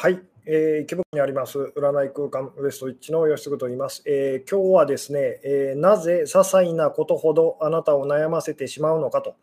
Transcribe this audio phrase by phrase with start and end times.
[0.00, 9.34] はい、えー、池袋にあります占い空間ウエストウィッチの吉嗣と言います、えー、今日はですね、えー、なぜ些細なことほどあなたを悩ませてしまうのかと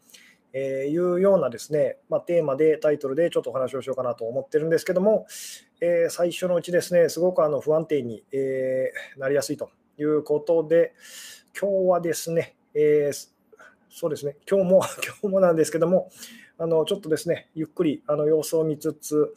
[0.57, 5.28] いうようなですね、まあ、テーマでタイトルでちょっとお話をしようかなと思ってるんですけども、
[5.81, 10.94] え最初のうちですね、すごくあの不安定に、えなりやすいということで、
[11.60, 13.12] 今日はですね、え
[13.90, 16.09] そうですね、今日も 今日もなんですけども、
[16.58, 19.34] あのちょっとですね、ゆっくりあの様子を見つつ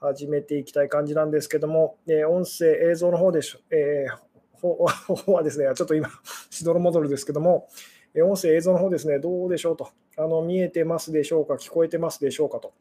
[0.00, 6.08] 始めていきたい感じなんですけども、えー、音声、映像の方でしょ、えー、 方はですね、ちょっと今、
[6.48, 7.68] しどろもどろですけども、
[8.16, 12.72] 音声、映像の方ですね、どうでしょうと、あの見えてますでしょうか、聞こえてますでしょうかと、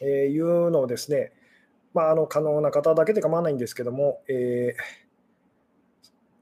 [0.00, 1.32] えー、いうのをですね、
[1.92, 4.82] まあ、あの可能な方だけで構わないんですけども、えー、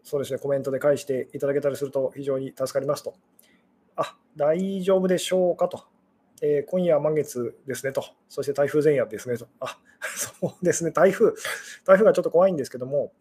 [0.04, 3.14] そうですね、コメントで返していただけたりすると非常に助かりますと。
[3.96, 5.91] あ、大丈夫でしょうかと。
[6.42, 9.78] えー、今夜満月ですねと、そして台風前夜ですねと、あ
[10.40, 11.32] そうですね、台風、
[11.86, 13.12] 台風がちょっと怖いんですけども、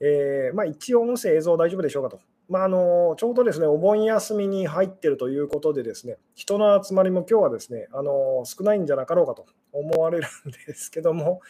[0.00, 11.40] えー、まあ、一応、音声、映像大丈夫でしょうかと、まあ、あのちょうどですねお盆休みに入っているということで、ですね人の集まりも今日はですねあの少ないんじゃなかろうかと思われるんですけども、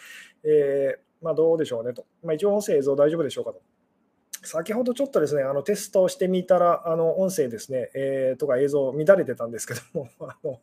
[0.45, 3.61] えー、まあ、どうでしょうねと、まあ、一応、音声、映像大丈夫でしょうかと。
[4.43, 10.61] 先ほどちょっとですね、あのテストをしてみたら、あの音声ですね、えー、とか映像乱れてたんですけども、 あの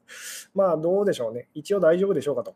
[0.53, 2.55] まあどうでしょうね、一応大丈夫でしょうかと。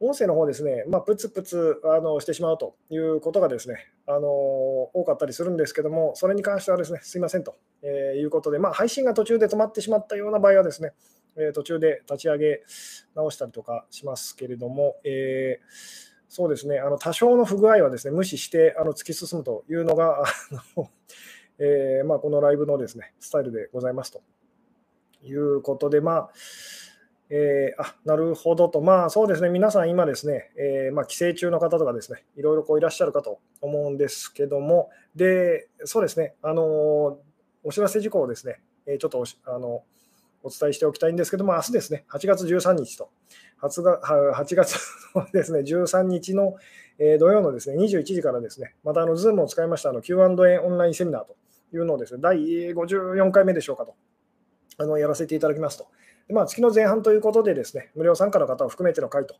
[0.00, 10.94] 音声の方ですね、まあ、プツプツあのしてしまうということがですね、あの多かったりするんですけども、それに関してはですね、すいませんと、え、いうことで、まあ、配信が途中で止まってしまったような場合はですね、
[11.36, 12.62] え、途中で立ち上げ
[13.14, 20.24] 直したりとかしますけれども、えーそうですね、あの多少の不具合はですね無視してあの突き進むというのが、あ
[20.76, 20.90] の
[21.58, 24.20] えー、まあ、このライブのですねスタイルでございますと。
[25.22, 26.30] いうことで、まあ
[27.30, 37.20] えー、あなるほどと、まあそうですね、皆さん今ですね、えー、まあ、帰省中の方とかですね、いろいろこういらっしゃるかと思うんですけども、で、そうですね、あの
[37.62, 39.84] お知らせ事項をですね、えちょっとあの
[40.42, 43.10] お伝えしておきたいんですけども、明日ですね、8月13日と、
[43.62, 44.78] 8月
[45.14, 46.56] のですね、13日の
[46.98, 51.36] 土曜のですね、21時からですね、またあの Zoom を使いましたあの Q&A オンラインセミナーと
[51.74, 53.94] いうのをですね、第54回目でしょうかと、
[54.78, 55.86] あのやらせていただきますと。
[56.32, 59.34] まあ、月の前半ということでですね、無料参加の方を含めての回と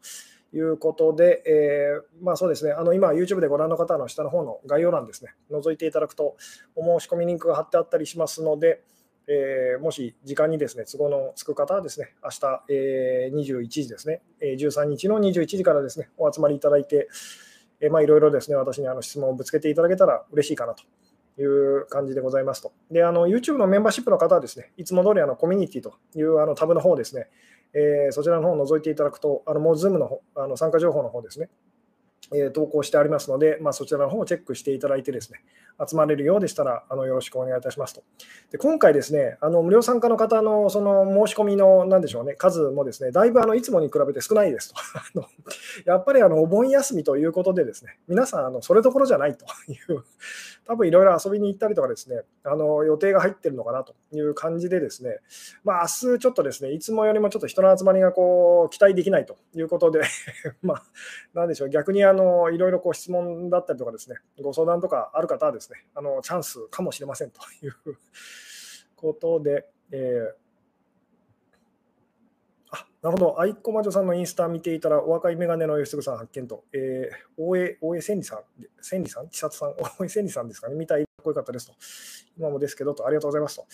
[0.54, 6.36] いうことで、えー、まあそうですね、あの今 YouTube でご覧の方の下の方の概要欄ですね、覗いていただくと
[6.75, 8.82] お申し込みリンクが貼ってあったりしますので、
[9.27, 17.09] えー、もし時間にですね都合のつく方はですね明日、えー、21時ですね、えー、13日の21時からですねお集まりいただいて、
[17.81, 20.85] いろいろですね私にあの質問をぶつけていただけたら嬉しいかなと
[21.41, 22.73] いう感じでございますと。
[22.91, 27.27] で、あの YouTube のメンバーシップの方はですね、いつも通りあのコミュニティというあのタブの方ですね、
[27.73, 31.49] えー、そちらの方を覗いていただくと、あのもう Zoom のあの参加情報の方ですね、
[32.53, 35.41] 投稿してありますので、まあ、そちらの方をチェックしていただいてですね、
[35.87, 38.03] 集まれるようでしたら、あのよろしくお願いいたしますと。
[38.51, 44.73] で今回ですね、あの無料参加の方のその申し込みの、なんでしょうね、数もですね、だいぶあのいつもに比べて少ないです
[45.12, 45.27] と。
[45.85, 50.05] やっぱりあのお盆休みということでですね、皆さん、あのそれどころじゃないという、
[50.67, 55.19] 多分いろいろ遊びに行ったりとかですね、あの予定が入ってるのかなという感じでですね、
[55.65, 60.03] まあ明日ちょっとですね、いつもよりもちょっと人の集まりがこう期待できないということで
[60.62, 60.83] まあ、
[61.35, 65.86] なんでしょう、逆にあのいろいろ質問だったりとかですね、ご相談とかある方はですね、ですね。
[65.94, 67.75] あのチャンスかもしれませんという
[68.97, 70.44] ことで、えー
[72.70, 81.75] あなるほど、アイコマジョさんのインスタ見ていたら、お若いメガネの吉嗣さん発見と、えー、大江、大江千里さん、千里さん、千里さん、 大江千里さんですかね、見たい、かっこよかったですと。
[82.36, 83.66] 今もですけどと、ありがとうございますと。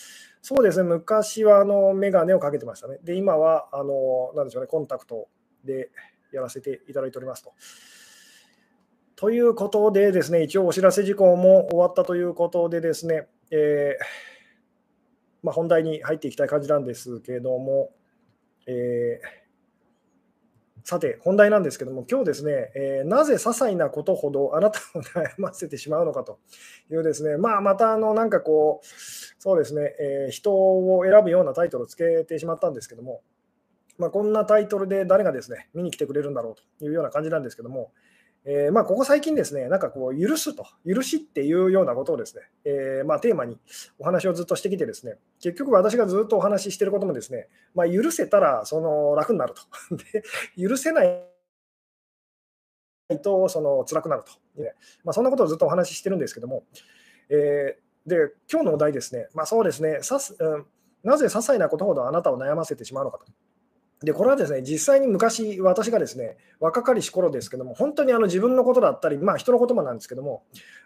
[0.42, 2.98] そうですね、昔はあのメガネをかけてましたね。
[3.02, 5.28] で、今は、あの、なんでしょうね、コンタクト
[5.64, 5.90] で
[6.32, 7.54] やらせていただいておりますと。
[9.20, 14.04] ということでですね、一応お知らせ事項も終わったということでですね、えー
[15.42, 17.90] まあ、本題に入っていきたい感じなんですけども、
[18.66, 19.40] えー
[20.82, 26.38] さて、本題なんですけども、今日ですね、えー、なぜ些細なことほどあなたを悩ませてしまうのかと
[26.90, 28.86] いうですね、まあ、またあのなんかこう、
[29.38, 33.20] そうですね、えー、人を選ぶようなタイトルをつけてしまったんですけども、
[33.98, 37.92] まあ、こんなタイトルで誰がですね見に来てくれるんだろうというような感じなんですけども、
[38.44, 43.58] えー、まあ、ここ最近ですね、なんかこう、許すと、許しっていうようなことをですね、えー、まあ、テーマに
[43.98, 49.62] お話をずっとしてきてですね、結局私がずっとお話ししていることもですね、まあ、許せたらその楽になると。
[49.94, 50.22] で、
[50.68, 51.20] 許せない
[53.22, 54.74] とその辛くなると、ね。
[55.04, 56.64] まあ、そんなことをずっとお話ししてるんですけども、
[57.28, 60.66] えー、で、今日のお題ですね、まあ、そうですね、さす、うん、
[61.04, 63.26] なぜ些細なことほどあなたを悩ませてしまうのかと。
[64.02, 70.42] で、これはですね、実際に昔、私がですね、若かりし頃ですけども、本当にあの自分のことだったり、まあ人のこともなんですけども、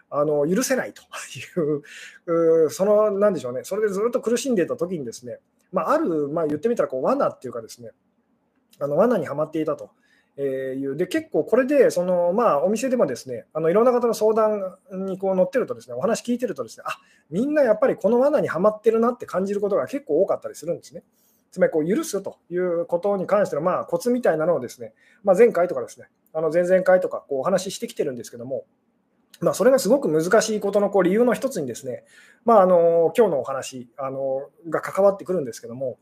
[0.09, 1.01] あの許せないと
[2.27, 5.39] いう、その、なんでしょうね、それでずっと苦しんでいた時にですね、
[5.71, 7.91] まあ、ある、まあ、言ってみたらこう罠っていうかですね、
[8.79, 9.91] あの罠にはまっていたと。
[10.37, 14.75] えいうで結構これでその、まあ、お店でもですねあのいろんな方の相談
[15.07, 16.97] にこう乗ってるとですねお話聞いてるとですねあ
[17.29, 21.03] みんなやっぱりこの罠にはまってるなって感じることが結構多かったりするんですね。
[21.51, 24.93] つまりこう許すということに関してのまあコツみたいなのをですね、
[25.23, 28.65] まあ、前回とかですね、あの前々回とかこうお話ししてきてるんですけども、
[29.39, 32.03] まあ、それがすごく難しいことのこう理由の一つにですね、
[32.45, 35.97] まあ、あの今日のお話あのが関わってくるんですけども、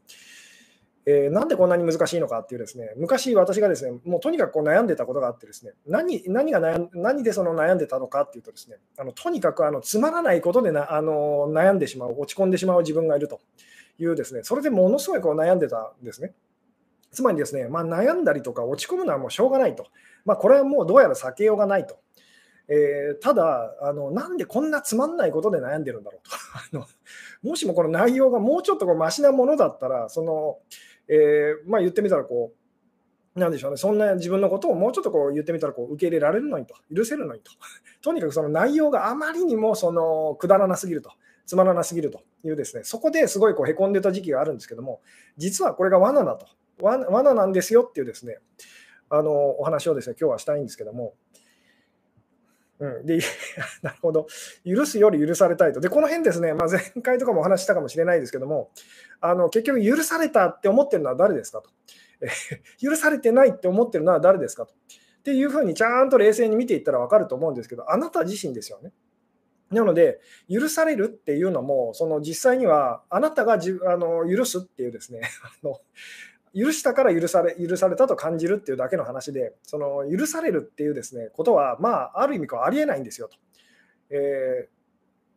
[1.06, 13.42] えー、なんでこんなに難しいのかっていうですね、昔私がですね、もうとにかくこう悩んでたことがあってですね、何何が悩何でその悩んでたのかっていうとですね、あのとにかくあのつまらないことでなあの悩んでしまう、落ち込んでしまう自分がいると。
[13.98, 16.34] いうですね、それでものすごいこう悩んでたんですね。
[17.12, 19.88] つまりですね、まあ、悩んだりとか落ち込むのはもうしょうがないと。
[20.26, 22.00] まあ、これはもうどうやら避けようがないと。
[22.70, 26.36] えー、ただあの、なんでこんなつまんないことで悩んでるんだろうと。
[26.80, 26.88] あの
[27.44, 30.58] もしもこの内容がもうちょっとこうマシなものだったら、その
[31.08, 32.54] えー、まあ、言ってみたらこ
[33.36, 37.52] う、なんでしょうね、そんな自分のことをもうちょっとこう言ってみたらこう受け入れられるのにと、許せるのにと。
[38.02, 41.12] とにかくその内容があまりにもそのくだらなすぎると。
[41.46, 45.02] つまらなすぎるというですね、そこですごいこうへこんでた時期があるんですけども、
[45.38, 46.48] 実はこれが罠だと、
[46.82, 48.38] 罠なんですよっていうですね、
[49.10, 51.14] あのお話をですね、今日はしたいんですけども、
[52.80, 53.20] うん、で
[53.82, 54.28] なるほど、
[54.66, 55.80] 許すより許されたいと。
[55.80, 58.72] で、この辺ですね、まあ、前回とかもお話したかもしれないですけども、
[59.22, 61.70] あの結局、許されたって思ってるのは誰ですかと。
[62.82, 64.74] 許されてないって思ってるのは誰ですかと。
[64.74, 68.92] っていうふうにちゃんと冷静に見ていったら分かると思うんですけど、あなた自身ですよね。
[69.74, 75.22] なので、許されるっていうのも、その実際には、あなたがじあの許すっていうですね
[75.64, 75.80] あの、
[76.56, 83.38] 許したから許され許されたと感じるっていうだけの話で、その許されるっていうですねことは、まあ、ある意味こうありえないんですよと。
[84.10, 84.70] え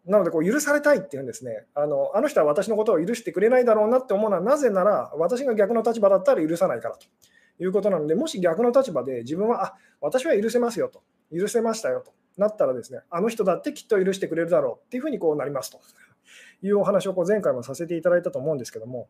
[0.07, 7.07] ー、なのでこう、許されたいっていうんですねあの、あの人は私のことを許してくれないだろうなって思うのは、なぜなら、私が逆の立場だったら許さないからと。
[7.59, 11.03] いうことなので、もし逆の立場で自分は、あ私は許せますよと、
[11.35, 12.13] 許せましたよと。
[12.37, 15.81] なったらですね、あの人だってきっと許してくれるだろうっていうふうにこうなりますと
[16.63, 19.09] いうお話をこう前回もさせていただいたと思うんですけども、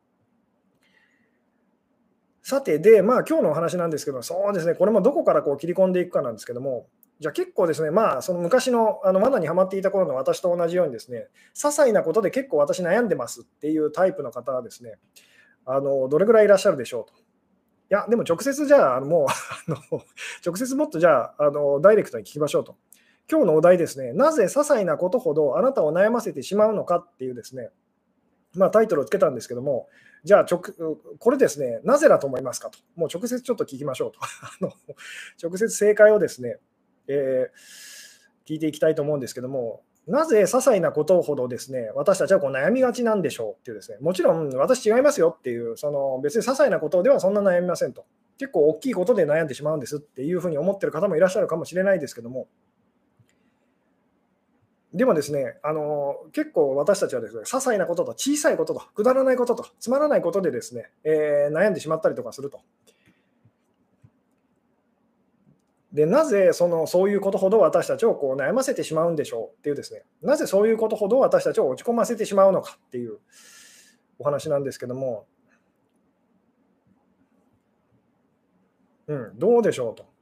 [2.42, 6.86] さて、で、まあ今日のお話なんですけど、そうですね、これもどこからこう切り込んでいくかなんですけども、
[7.18, 14.98] じゃあ結構ですね、まあその昔のあの罠にはまっていた頃の私と同じようにですね、些細なことで結構私悩んでますっていうタイプの方はですね、
[15.64, 17.26] あのどれぐらいいらっしゃるでしょうと。
[17.88, 19.96] いや、でも直接じゃあ、もう、
[20.44, 22.76] 直接もっとじゃああの、ダイレクトに聞きましょうと。
[23.30, 27.70] 今日のお題ですね、なぜ些細なことほどあなたを悩ませてしまうのかっていうですね、
[28.54, 29.88] まあ、タイトルをつけたんですけども、
[30.22, 30.62] じゃあ直、
[31.18, 34.72] これですね、なぜだと思いますかと、もう直接ちょっと聞きましょうと、 あの
[35.42, 36.58] 直接正解をですね、
[37.08, 48.04] えー、聞いていきたいと思うんですけども、なぜ些細なことほどですね、私たちはこう悩みがちなんでしょうっていうですね、もちろん私違いますよっていう、その別に些細なことではそんな悩みませんと。
[48.38, 52.48] 結構大きいことで悩んでしまうんですっていうふうに思ってる方もいらっしゃるかもしれないですけども、
[54.96, 62.62] でもですね、あの結構私たちはですね、些細なことと小さいことと、くだらないことと、つまらないことでですね、えー、悩んでしまったりとかすると。
[65.92, 73.18] でなぜそのそういうことほど私たちをこう悩ませてしまうんでしょうっていうですね、なぜそういうことほど私たちを落ち込ませてしまうのかっていう
[74.18, 75.26] お話なんですけども、
[79.08, 80.15] うん、どうでしょうと。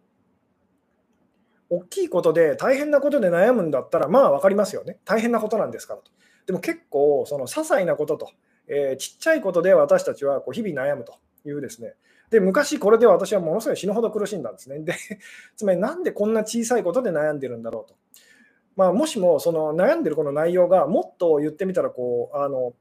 [1.71, 4.99] 大きいことで大変なことで悩むんだったら、まあ分かりますよね。
[5.05, 6.11] 大変なことなんですからと。
[6.47, 8.31] でも結構、その些細なことと、
[8.67, 11.95] えー、ちっちゃいことで私たちはこう日々悩むというですね。
[12.31, 14.81] で、昔これで私はものすごい死ぬほど苦しんだんですね。
[14.81, 14.95] で、
[15.57, 17.95] つまりなんでこんな小さいことで悩んでるんだろうと。
[18.77, 22.75] まあ、もしもその悩んでるこの内容がもっと言ってみたらこう、あの、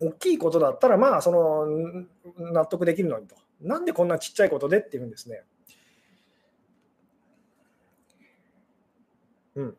[0.00, 1.66] 大きいことだったら、まあ、その
[2.38, 3.36] 納得できるのにと。
[3.60, 5.42] なんでこんなちっちゃいことでっていうんですね。
[9.56, 9.76] うん。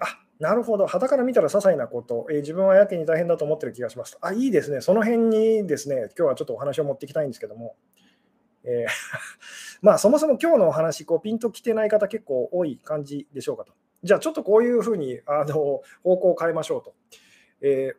[0.00, 0.86] あ、なるほど。
[0.86, 4.18] 傍から見たら些細なこと、えー、自分はやけに大変だと思ってる気がします。
[4.20, 4.80] あ、いいですね。
[4.80, 7.76] その辺にですね、今日はちょっとお話を持っていきたいんですけども、
[8.64, 8.88] えー
[9.82, 13.72] まあ、そもそも今日のお話、こうピンときてない方結構多い感じでしょうかと。
[14.02, 16.94] じゃあちょっとこういうふうにあの方向を変えましょうと。
[17.60, 17.96] えー、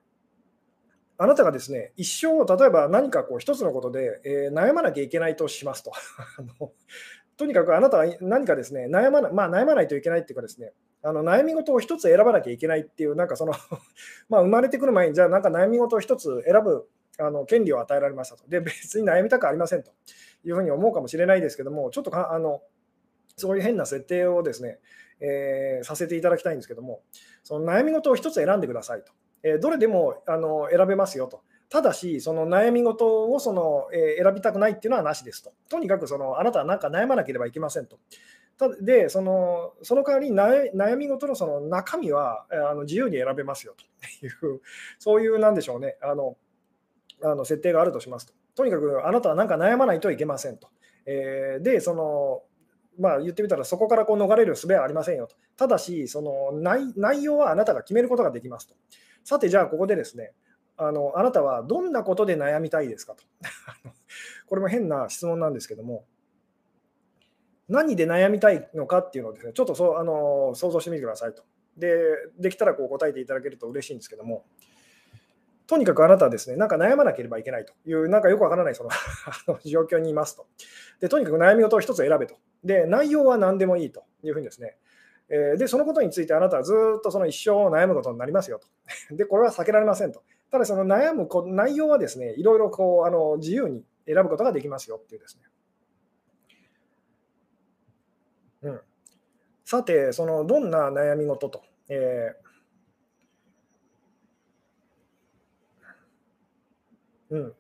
[1.18, 5.92] あなたがですね、一生、例えば何かこう一つのことで、えー、悩まなきゃいけないとしますと。
[6.40, 6.72] あの
[7.40, 13.54] とにかくあなたは何かですね、悩まな,、まあ、悩まないといけないっていうかですね、あの悩み事を一つ選ばなきゃいけないっていう、なんかその
[14.28, 18.44] まあ生まれてくる前に、じゃあなんか悩み事を一つ選ぶあの権利を与えられましたと。
[18.50, 19.92] で、別に悩みたくありませんと
[20.44, 22.62] いうふうに思うかもしれないですけども、ちょっとかあの
[23.38, 24.80] そういう変な設定をですね、
[25.22, 27.04] えー、させていただきたいんですけども、
[27.44, 29.14] その悩み事を1つ選んでくださいと。
[29.44, 31.42] えー、どれでもあの選べますよと。
[31.70, 35.52] ただし、その悩み事をその、えー、選びたくないっていうのはなしですと。
[35.70, 38.00] とにかくそのあなたは何か悩まなければいけませんと。
[38.58, 44.62] たでその、その代わりに悩み事のその中身はあの自由に選べますよという、
[44.98, 46.38] そういうなんでしょうね、あの
[47.24, 48.34] あの設定があるとしますと。
[48.56, 50.70] とにかくあなたは何か悩まないといけませんと。
[51.06, 52.42] えー、で、その
[53.00, 55.36] まあ、言ってみたらそこからこう逃れる術はありませんよと。
[55.56, 58.76] ただし、その内内容はあなたが決めることができますと。
[59.24, 60.34] さて、じゃあここでですね、
[60.82, 63.24] あのあなたはどんなことで悩みたいですかと。
[64.48, 66.06] これも変な質問なんですけども、
[67.68, 71.44] 何で悩みたいのかっていうのをですね、ちょっとそうあの想像してみてくださいと。
[71.78, 71.98] で、
[72.38, 74.46] できたらこう答えていただけると嬉しいんですけども、
[75.68, 78.90] とにかくあなたはですね、なんか悩まなければいけないという、なんかよくわからないその
[79.66, 80.48] 状況にいますと。
[81.00, 82.38] で、とにかく悩み事を一つ選べと。
[82.64, 84.78] で、内容は何でもいいというふうにですね、
[85.30, 88.68] えで、そのことについてあなたはずっとその一生悩むことになりますよと。
[89.16, 90.24] で、これは避けられませんと。
[90.52, 95.44] ただ、その悩むこ内容はですね、いろいろこうあの自由に選ぶことができますよっていうですね。
[98.62, 98.82] うん、
[99.64, 107.54] さて、そのどんな悩み事と、えー、うん、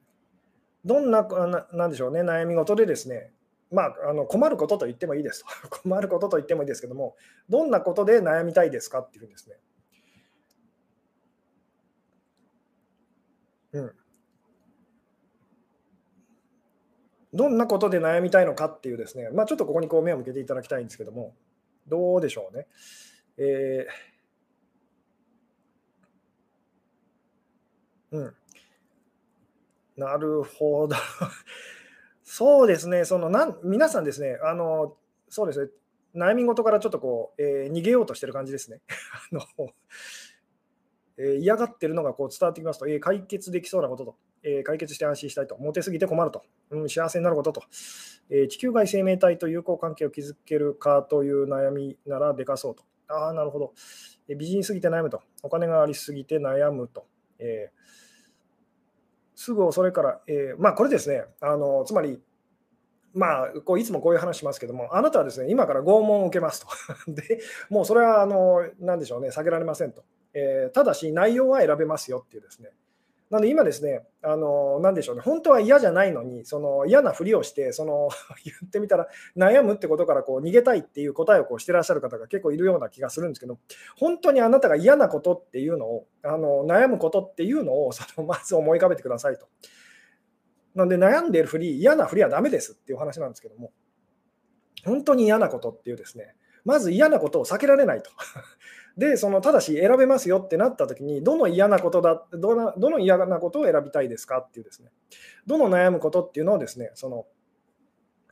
[0.84, 3.31] どんなな、なんでしょうね、悩み事でですね、
[3.72, 5.46] まあ、あの困ることと言ってもいいです。
[5.69, 7.15] 困ることと言ってもいいですけども、
[7.48, 9.58] どんなことで悩みたいですかっていうふうにですね。
[13.74, 13.96] うん。
[17.33, 21.36] どんなことで悩みたいのかっていうですね、まあ、ちょっとここにこう目を向けていただきたいんですけども、
[21.88, 22.67] どうでしょうね。
[23.38, 28.36] えー、うん。
[29.98, 30.95] なるほど。
[32.24, 34.98] そうですね、そのなん皆さんですね、あの
[35.29, 35.71] そうですね、
[36.15, 38.81] 悩み事からちょっとこう、えー、逃げようとしてる感じですね。
[39.31, 39.74] あの
[41.17, 47.63] えー、嫌がってるのがこう伝わってきますと、えー、解決できそうなことと、え解決して安心したいと、モテすぎて困ると、うん、幸せになることと、
[48.29, 52.84] え地球外生命体と友好関係を築けるかという悩みならでかそうと。
[53.08, 53.74] ああ、なるほど、
[54.27, 57.05] え美人すぎて悩むと、お金がありすぎて悩むと。
[57.39, 58.10] えー
[59.39, 62.19] すぐそれから、えー、まあ、これですね、あのつまり、
[63.13, 66.67] まあ、こういつもこういう話しますけども、あなたはですね、今から拷問を受けますと。
[67.10, 70.03] で、もうそれは、あの、なんでしょうね、避けられませんと。
[70.34, 72.72] えー、ただし、内容は選べますよっていうですね、
[73.29, 78.09] なので今ですね、あのなんでしょうね、本当は嫌じゃないのに、その嫌なふりをして、その
[78.43, 79.07] 言ってみたら、
[79.38, 83.59] 悩むってことからこう逃げたいっていう答えをこうしてらっしゃる方が結構いるような気がするんですけど、
[83.98, 89.48] 本当にあなたが嫌なことっていうのを、あの悩むことっていうのを そのまず思い浮かべてくださいと。
[90.74, 93.71] なんで悩んでいるふり、嫌なふりはダメですっていう話なんですけども、
[94.83, 98.09] 本当に嫌なことっていうですね、まず嫌なことを避けられないと。
[99.00, 104.89] で、そのただし選べますよってなったときに、どの嫌なことだどの、どの嫌なことを選びたいですかっていうですね、
[105.48, 107.25] どの悩むことっていうのをですね、その、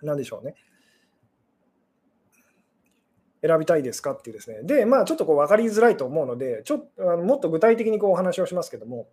[0.02, 0.56] なんでしょうね、
[3.42, 9.08] 選びたいですかっていうですね、で、まあちょっとこう分かりづらいと思うので、ちょあのもっと具体的にこうお話をしますけども、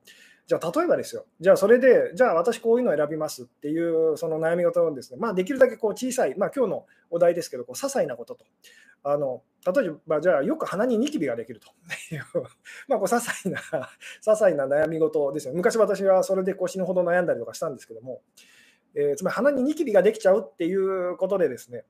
[0.49, 8.45] じゃあ例えばですよ、じゃあそれで、じゃあ私こういうのを選びますっていうその悩み事をですね、まあできるだけこう小さい、まあ今日のお題ですけど、こう些細なことと、
[9.05, 11.69] あの例えばじゃあよく鼻にニキビができると。
[12.15, 12.25] いう、
[12.89, 13.89] まあこう些細な、 些
[14.23, 15.55] 細な悩み事ですよ。
[15.55, 18.23] 昔私はそれでこう死ぬほど悩んだりとかしたんですけども、
[18.95, 21.85] えー、つまり鼻にニキビができちゃうっていうことでですね、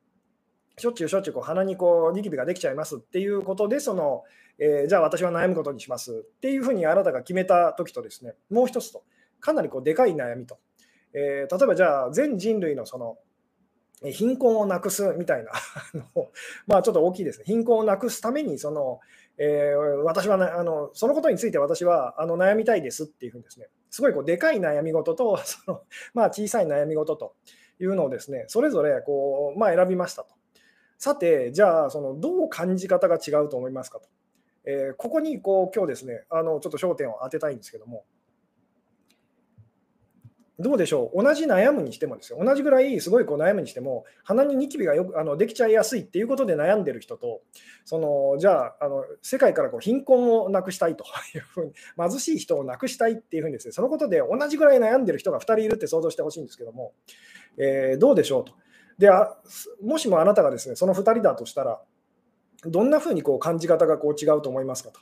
[0.77, 4.25] しょっちゅうしょっちゅうこう鼻にこうニキビができちゃいますっていうことで、その
[4.59, 9.03] えー、じゃあ私は悩むことにしますっていうふうにあなたが決めたときとですね、もう一つと、
[9.41, 10.59] かなりこうでかい悩みと、
[11.13, 13.19] えー、例えばじゃあ全人類のその
[14.13, 15.53] 貧困をなくすみたいな
[16.67, 19.01] まあちょっと大きいですね、貧困をなくすためにその、
[19.39, 25.83] えー、私は、ね、あのそのことについて私はあの悩みたいですっていうふうにですね、すごいこうでかい悩み事と その、
[26.13, 27.35] まあ、小さい悩み事と
[27.81, 30.35] いうのをですね、それぞれこう、まあ、選びましたと。
[30.99, 34.09] さて、じゃあそのどう感じ方が違うと思いますかと。
[34.67, 38.05] えー、ここにこう今日ですね、あのちょっと焦点を当てたいんですけども、
[40.59, 47.43] どうでしょう、同じ悩むにしてもですよ、同じぐらいすごいこう悩むにしても、鼻にニキビがよくあのできちゃいやすいっていうことで悩んでる人と、
[47.85, 56.93] そのじゃああの、世界からこう貧困をなくしたいと いうふうに、貧しい人をなくしたいっていうふうにですね、そのことで同じぐらい悩んでる人が2人いるって想像してほしいんですけども、
[57.59, 58.53] えー、どうでしょうと。
[58.97, 59.37] であ
[59.83, 61.81] もしもあなたがですね、その2人だとしたら、
[62.65, 65.01] どんなふうにこう感じ方がこう違うと思いますかと。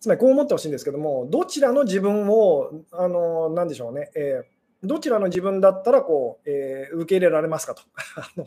[0.00, 7.82] つまりこう思ってほしいんですけども、どちらの自分を、あのなんでしょうね、えー、どちらの自分だったらこう、えー、受け入れられますかと。
[8.16, 8.46] あの、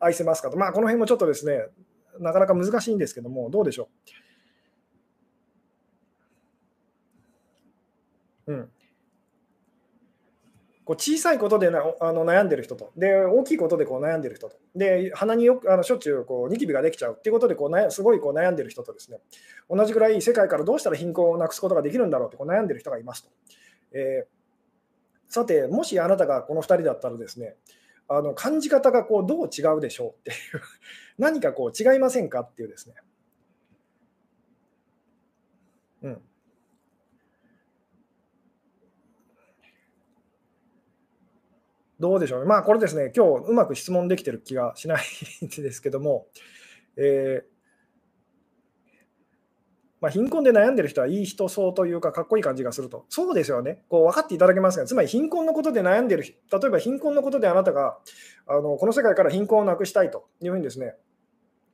[0.00, 1.66] 愛せますかと、まあ、この辺もちょっとですね、
[2.18, 3.88] なかなか難しいんですけども、どうでしょ
[8.46, 8.52] う？
[8.52, 8.70] うん。
[10.90, 12.90] こう小さいことでなあの悩んでる人と。
[12.96, 17.14] で、大きいことでこう悩んでる人と、で鼻によくあのしょっちゅうこうニキビができちゃう。
[17.16, 19.18] っていうことでこう悩すごいこう悩んでる人とですね、
[19.68, 23.30] 同じぐらい世界からどうしたら貧困をなくすことができるんだろうってこう悩んでる人がいますと。
[23.92, 27.54] えー、さて、もしあなたがこの2人だったらですね、
[28.08, 30.36] あの感じ方がこうどう違うでしょうっていう
[31.18, 32.96] 何かこう違いませんかっていうですね。
[36.02, 36.22] うん。
[42.00, 42.46] どうでしょうね。
[42.46, 45.04] まあ、これですね、今日うまく質問できてる気がしない
[45.44, 46.26] んですけども、
[46.96, 47.60] えー、
[50.00, 53.04] まあ、貧困で悩んでる人はいい人そうというか、かっこいい感じがすると。
[53.10, 53.84] そうですよね。
[53.90, 56.34] こう分かっていただけますが、つまり貧困のことで悩んでる、例
[56.66, 57.98] えば貧困のことであなたが
[58.46, 60.94] あのこの世界から貧困をなくしたいというふうにですね、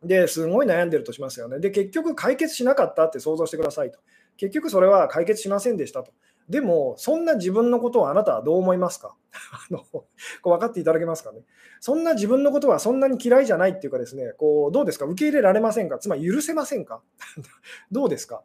[0.03, 1.61] ですごい悩んでるとしますよね。
[1.61, 4.01] で、結局解決しなかったって想像してくださいと。
[4.37, 6.13] 結局それは解決しませんでしたと。
[6.49, 9.17] でも、そんな自分のことをあなたはどう思いますか？
[9.53, 10.07] あのこ
[10.45, 11.41] う分かっていただけますかね？
[11.81, 15.07] そんな自分のことはそんなに嫌いじゃないっていうかですね、こうどうですか？
[15.07, 15.99] 受け入れられませんか？
[15.99, 17.03] つまり許せませんか？
[17.91, 18.43] どうですか？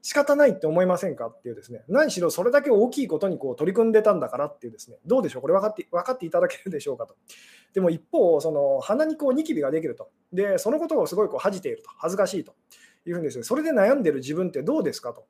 [0.00, 1.26] 仕方ないって思いませんか？
[1.28, 5.42] っていうですね、何しろそれだけ大きいことにこう取り組んでたんだからっていうですね、どうでしょう？
[5.42, 7.14] これ分かって分かっていただけるでしょうかと。
[7.74, 10.10] でも一方、その鼻にこうニキビができると。
[10.32, 11.90] で、そのことをすごいこう恥じていると。
[11.98, 12.54] 恥ずかしいと
[13.06, 15.26] いうふうにですね、それで悩んでる自分ってどうですかと。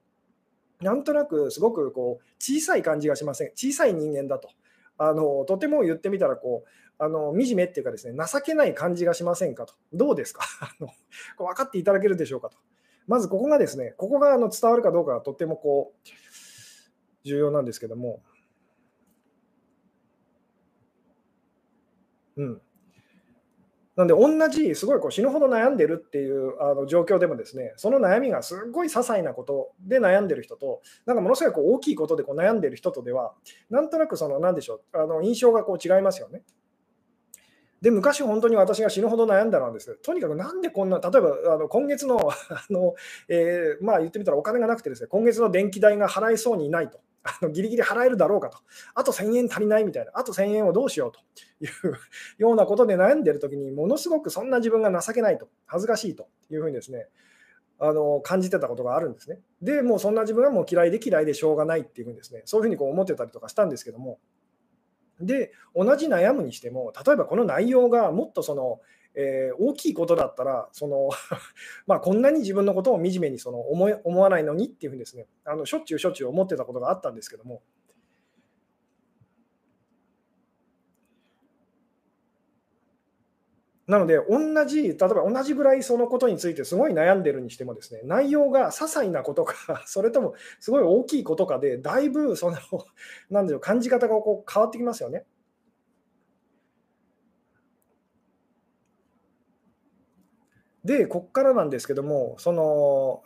[0.85, 3.51] なんとなくすごくこう小さい感じがしません？
[3.55, 4.51] 小さい人間だと。
[4.99, 6.69] あのとても言ってみたらこう
[7.03, 9.75] あの惨めっていうかですね情けない感じがしませんかと。
[9.93, 10.45] どうですか？
[10.61, 10.89] あの
[11.39, 12.59] 分かっていただけるでしょうかと。
[13.07, 16.09] まずここがですね、ここがあの伝わるかどうかがとってもこう
[17.25, 18.23] 重要なんですけども。
[22.37, 22.63] うん。
[23.97, 33.35] なんで、同じ、すごいこう死ぬほど悩んでるっていうあの状況でもですね、その悩みがすごい些細なことで悩んでる人と、なんかものすごいこう大きいことでこう悩んでる人とでは、
[33.71, 36.43] なんとなくその、なんでしょう、あの印象がこう違いますよね。
[37.83, 42.95] で、昔本当に私が死ぬほど悩んだのはです、とにかくなんでこんな、例えばあの今月のあの、
[43.29, 46.99] えー、まあ言ってみたらお金がなくてですね、今月の電気代が払えそうにないと。
[47.25, 48.59] あのギリギリ払えるだろうかと、
[48.95, 51.21] あと1000円足りないみたいな、あと1000円をどうしようと。
[51.61, 51.95] いう
[52.39, 56.29] ようなことで悩んでるときに、ものすごくそんな自分が情けないと、恥ずかしいと。
[56.51, 57.09] いうふうにですね、
[57.79, 59.41] あの感じてたことがあるんですね。
[59.63, 64.19] で、もうそんな自分はもう嫌いで嫌いでしょうがないっていうふうにですね、そういうふうにこう思ってたりとかしたんですけども、
[65.21, 68.81] で、同じ悩むにしても、例えばこの内容がもっとその、
[69.15, 71.11] えー、大きいことだったら、その
[71.87, 77.63] まあ、こんなに自分のことを惨めにその思思わないのにっていうふうにですねあの、しょっちゅうしょっちゅう思ってたことがあったんですけども、
[83.87, 89.55] なので、同じ、例えば同じぐらいそのことについてすごい悩んでるにしてもですね、内容が些細なことか、
[89.87, 92.57] それともすごい大きいことかで、だいぶその、
[93.29, 95.27] なんでしょう、感じ方がこう変わってきますよね。
[100.85, 103.23] で、こっからなんですけども、その、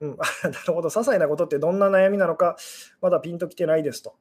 [0.00, 2.56] うん、 なるほど、些細なことってどんな悩みなのか、
[3.00, 4.16] まだピンときてないですと。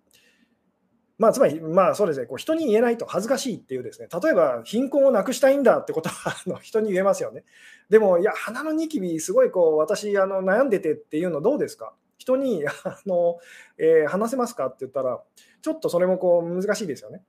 [1.17, 7.43] まあ、つまり、まあそうですね、こう人に言えないと恥ずかしいっていうですね、例えば貧困をなくしたいんだってことは あの人に言えますよね。
[7.89, 11.95] でも、いや、鼻のニキビ、すごいこう私あの悩んでてっていうのどうですか？
[12.19, 12.71] 人にあ
[13.07, 13.39] の、
[13.79, 14.67] えー、話せますか？
[14.67, 15.23] って言ったら、
[15.61, 17.23] ちょっとそれもこう難しいですよね。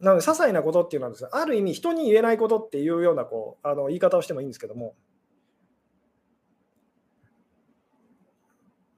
[0.00, 4.94] なので、些細なことっていうのはですね、ある意味、人に言えないことっていうようなこうあの言い方をしてもいいんですけども、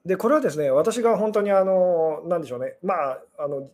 [0.05, 3.69] で、これはですね、私が本当にあの、なんでしょうね、まあ、あの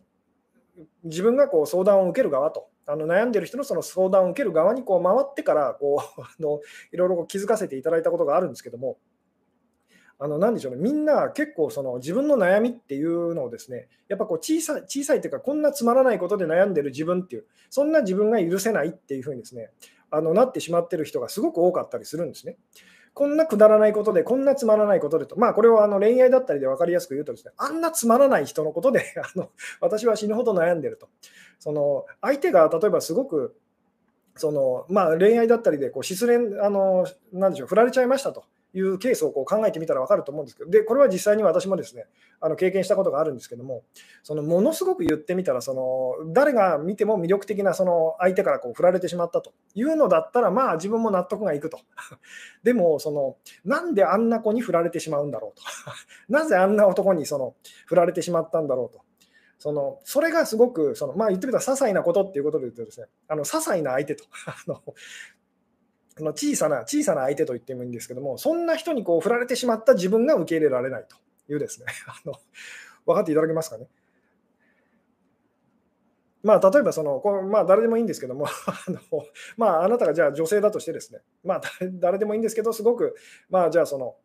[1.05, 6.59] 自分がこう相談を受ける側と、あの悩んでる人のその相談を受ける側にこう回ってからこうあの
[6.91, 8.97] いろいろこう気づかせていただいたことがあるんですけども、
[10.17, 19.71] あの、なんでしょうね、みんな結構その自分の悩みっていうのをですね、やっぱこう小さい、小さいっていうか、こんなつまらないことで悩んでる自分っていう、そんな自分が許せないっていうふうにですね、
[20.11, 22.57] あのなってしまってる人がすごく多かったりするんですね。
[23.13, 29.49] こんなくだらないことで、こんなつまらないことでと、まあこれはあの恋愛だったりで分かりやすく言うとですね、あんなつまらない人のことで あの
[29.79, 31.07] 私は死ぬほど悩んでると。
[31.59, 33.55] その相手が例えばすごく
[34.37, 38.43] そのまあ、恋愛だったりでこう失恋あの、なんでしょう、振られちゃいましたと
[38.75, 42.05] いうケースをこう考えてみたら分かると思うんですけど、でこれは実際に私もですね
[42.41, 43.83] あの経験したことがあるんですけども、
[44.21, 51.79] そのものすごく言ってみたら、その誰が見ても魅力的なその相手からこう振られてしまったというのだったら、まあ自分も納得がいくと。
[52.63, 55.63] でもその、なんであんな子に振られてしまうんだろうと。
[56.27, 59.05] なぜあんな男にその振られてしまったんだろうと。
[59.57, 64.81] そのそれがすごくその、まあ、言ってみたら些細なことっていうことで言うとですね、あの些細な相手と あの
[66.17, 71.17] あの小さな小さな相手と言ってもいいんですけども、そんな人にこう振られてしまった自分が受け入れられないと
[71.51, 72.33] いうですね、 あの
[73.05, 73.87] 分かっていただけますかね？
[76.41, 78.99] まあ、例えばその、こまあ、誰でもいいんですけども あの、
[79.57, 81.61] まあ、あなたがじゃあ女性だとしてですね、まあ、
[81.93, 83.15] 誰でもいいんですけど、すごく、
[83.49, 84.15] まあ、じゃあその、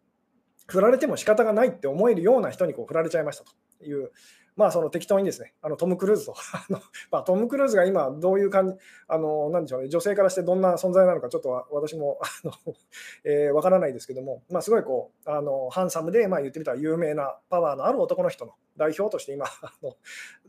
[0.69, 4.13] 振られても仕方がないって思えるような人にこう振られちゃいましたという、
[4.57, 6.35] まあ、その適当にですね、あのトム・クルーズと
[7.11, 8.77] まあ、トム・クルーズが今、どういう感じ、
[9.09, 12.75] あのなんでしょうね、女性からしてどんな存在なのか、ちょっと私もあの、
[13.25, 19.97] えー、分からないですけども、まあ、すごいこうあのハンサムで、まあ、言ってみたら有名なパワーのある男の人の代表として今、 あの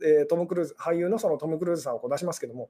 [0.03, 2.69] えー、トム・クルーズ、俳優のそのトム・クルーズさんをこう出しますけども、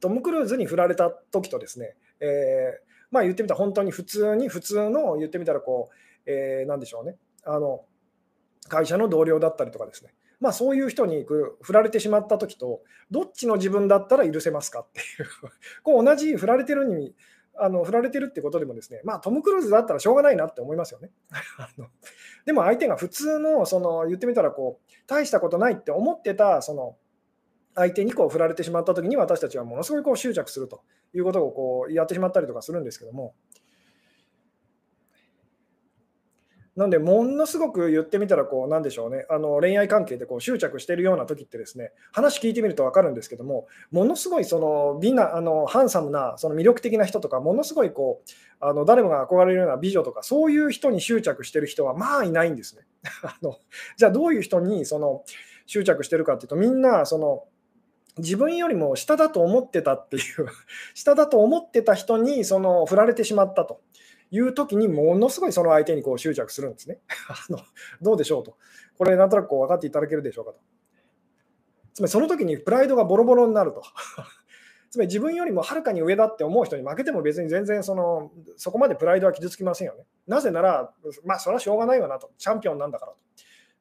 [0.00, 5.94] トム・クルーズに振られた時とですね、えー、まあ、言ってみたら本当に普通に、普通の言ってみたらこう、
[6.26, 7.84] えー、なんでしょうね、あの
[8.68, 10.12] 会社の同僚だったりとかですね、
[10.42, 15.28] まあ、そういう人に振られてしまった時と、どっちの自分だったら許せますかっていう
[15.84, 17.14] こう同じ振られてるに
[17.54, 21.12] あの振られてるってことでもですね、まあ、トム・クルーズだったらしょうがないなって思いますよね。
[21.58, 21.86] あの
[22.44, 26.96] でも相手が普通のその言ってみたらこう大したことないって思ってたその
[27.76, 30.82] 相手にこう振られてしまった時に私たちはものすごいこう執着すると
[31.14, 33.36] いうことをこうやってしまったりとかするんですけども、
[36.74, 48.30] なんで、ものすごく言ってみたら、こう、なんでしょうね、あの恋愛関係でこう執着しているような時ってですね、話聞いてみると分かるんですけども、ものすごいその美な、あのハンサムな、その魅力的な人とか、ものすごいこう、
[48.60, 52.82] あの誰もが憧れるような美女とか、そういう人に執着してる人は、まあいないんですね。
[53.22, 53.58] あの
[53.98, 55.24] じゃあ、どういう人にその
[55.66, 57.44] 執着してるかっていうと、みんな、その、
[58.18, 60.22] 自分よりも下だと思ってたっていう
[60.94, 63.80] 下だと思ってた人にその振られてしまったと。
[64.32, 66.98] いう時にものすごいその相手にこう執着するんですね。
[67.28, 67.58] あの
[68.00, 68.56] どうでしょうと。
[68.96, 70.58] これなんとなくこう分かっていただけるでしょうかと。
[71.92, 73.82] つまりその時にプライドがボロボロになると。
[74.90, 80.06] つまり自分よりもはるかに上だって思う人に負けても別に全然そのそこまでプライドは傷つきませんよね。
[80.26, 82.30] なぜなら、まあそれはしょうがないわなと。
[82.38, 83.18] チャンピオンなんだからと。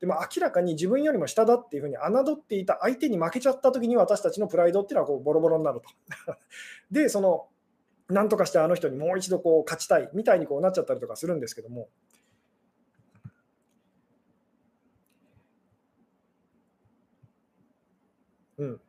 [0.01, 5.87] でも明らかに自分よりも下だっていうふうに侮っていた相手に負けちゃった時に私たちのプライドっていうのはこうボロボロになると。
[6.91, 7.47] で、その
[8.11, 11.89] なんとかしてあの人にもう一度こう勝ちたいみたいにこうなっちゃったりとかするんですけども。
[18.57, 18.81] うん、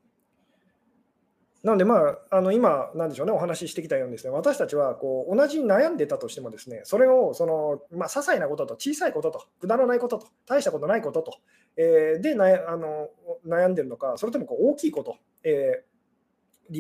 [1.63, 1.97] なので、ま
[2.31, 11.39] あ、あの今、なんでしょうね、お話ししてきたようにです、ね、私たちはこう同じ悩んでたとしても、ですねそれをその、まあ、些細なことと、小さいことと、くだらないことと、大したことないことと、
[11.77, 13.09] えー、でなあの
[13.47, 15.92] 悩んでるのか、それともこう大きいこと、えー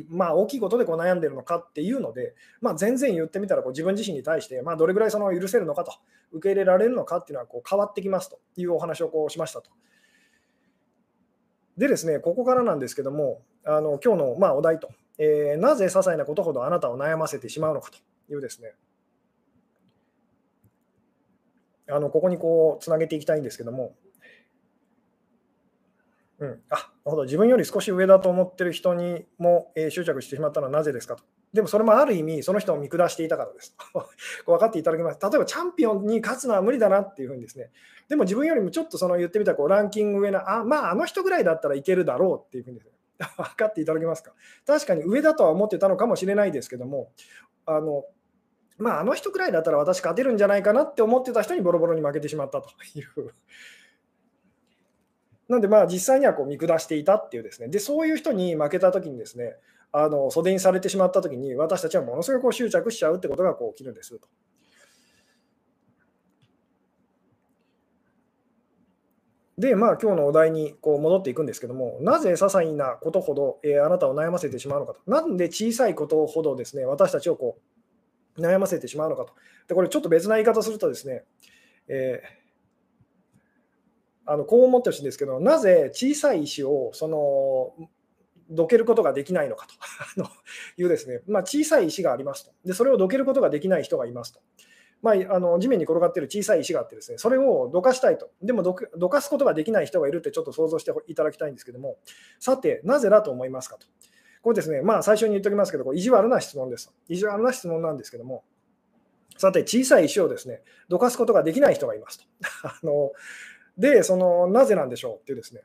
[0.09, 5.92] まあ、大きいことでこう悩んでるのかっていうので、まあ、全然言ってみたらこう自分自身に対して、まあ、どれぐらいその許せるのかと、
[6.33, 9.70] 受け入れられるのかっていうのはこう変わってきますというお話をこうしましたと。
[11.76, 17.98] でですね、ここからなんですけども、あの今日のまあお題と、えー、なぜ些細なことほどあなたを悩ませてしまうのかと
[18.33, 18.74] いうですね、
[21.90, 23.94] あのここにこうつなげていきたいんですけども、
[26.38, 31.24] うん、あほど自分より少し上だと思ってる人にも、えー、執着してしまったのはなぜですかと。
[31.52, 33.76] でもそれもある意味、その人を見下していたからです。
[34.46, 35.18] 分かっていただけます。
[35.20, 37.70] 例えばチャンピオンに勝つのは無理だなっていうふうにですね、
[38.08, 42.92] でも自分よりもちょっとその言ってみたこうランキング上な、あまああの人ぐらいだったらいけるだろうっていうふうにです、ね、
[43.36, 44.32] 分かっていただけますか？
[44.66, 47.12] 確かに上だとは思ってたのかもしれないですけども、
[47.66, 48.04] あの
[48.78, 53.34] まあ、あの人くらいだったら私勝てるんじゃないかなって思ってた人にボロボロに負けてしまったという
[55.52, 59.56] なんで、まあ、実際にはこう見下していたっていうですね、で、そういう人に負けたときにですね、
[59.92, 64.28] あの袖にされてしまったときに、私たちはものすごくこう執着しちゃうってことがこう起きるんですと。
[69.58, 75.00] で、まあ、今日のお題にこう戻っていくんですけども、なぜ些細なことほど、えー、あなたを悩ませてしまうのかと。
[75.06, 77.58] なんで小さいことほどですね、私たちをこ
[78.38, 79.34] う悩ませてしまうのかと。
[79.68, 81.24] で、これちょっと別な言い方するとですね、
[81.88, 82.41] えー
[84.26, 87.88] あのこう思ってほしいんですけど、なぜ小さい石をその
[88.50, 90.24] どけることができないのかと
[90.80, 94.40] いうですね、まあ、小さい石がありますとで、それをどけることができない人がいますと。
[95.00, 98.30] まあ、あの地面に転がっている小さい石があってですね、それをどかしたいと。
[98.40, 98.74] でもど
[99.08, 101.98] かすことができない人がいるってちょっと想像していただきたいんですけども、
[102.38, 103.87] さて、なぜだと思いますかと。
[104.42, 106.94] これですね、まあ最初に言っておきますけど、意地悪な質問です。
[107.08, 108.44] 意地悪な質問なんですけども、
[109.38, 112.24] さて、小さい石をですね、どかすことができない人がいますと。
[112.68, 113.11] あの
[113.78, 115.62] で、その、なぜなんでしょうっていうですね。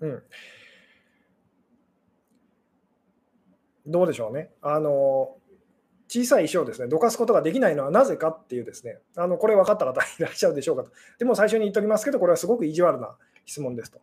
[0.00, 0.22] うん。
[3.86, 4.50] どうでしょうね。
[4.60, 5.36] あの、
[6.08, 10.90] 小さい石をですね、どかすことができないのはなぜかっていうですね、あのこれ分かった方いらっしゃるでしょうかと。
[11.18, 14.00] でも最初に言っておりますけど、これはすごく意地悪な質問ですと。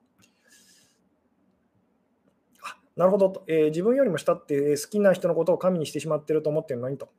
[2.96, 7.10] なるほどと、えー、自分よりも下って好きな人のことを神にしてしまっていると思ってるのにと。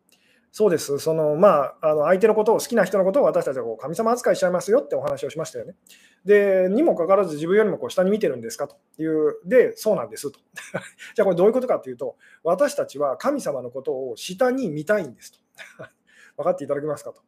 [0.53, 5.77] そうです、そのまあ、あの相手のことを、好きな人のことを私たちはこう神様扱いしちゃいますよってお話をしましたよね。
[6.25, 8.67] で、にもかかわらず自分よりもこう下に見てるんですか？
[8.67, 10.41] という、で、そうなんですと。
[11.15, 15.39] じゃあこれどういうことかというと、私たちは神様のことを下に見たいんですと。
[16.37, 17.13] 分かっていただけますか？
[17.13, 17.23] と。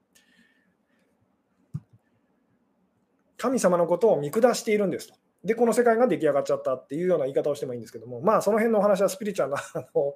[3.36, 5.14] 神様のことを見下しているんですと。
[5.44, 10.14] で、この世界が出来上がっちゃったっていうような言い方をしてもいいんですけども、まあ、その辺のお話はスピリチュアルなあの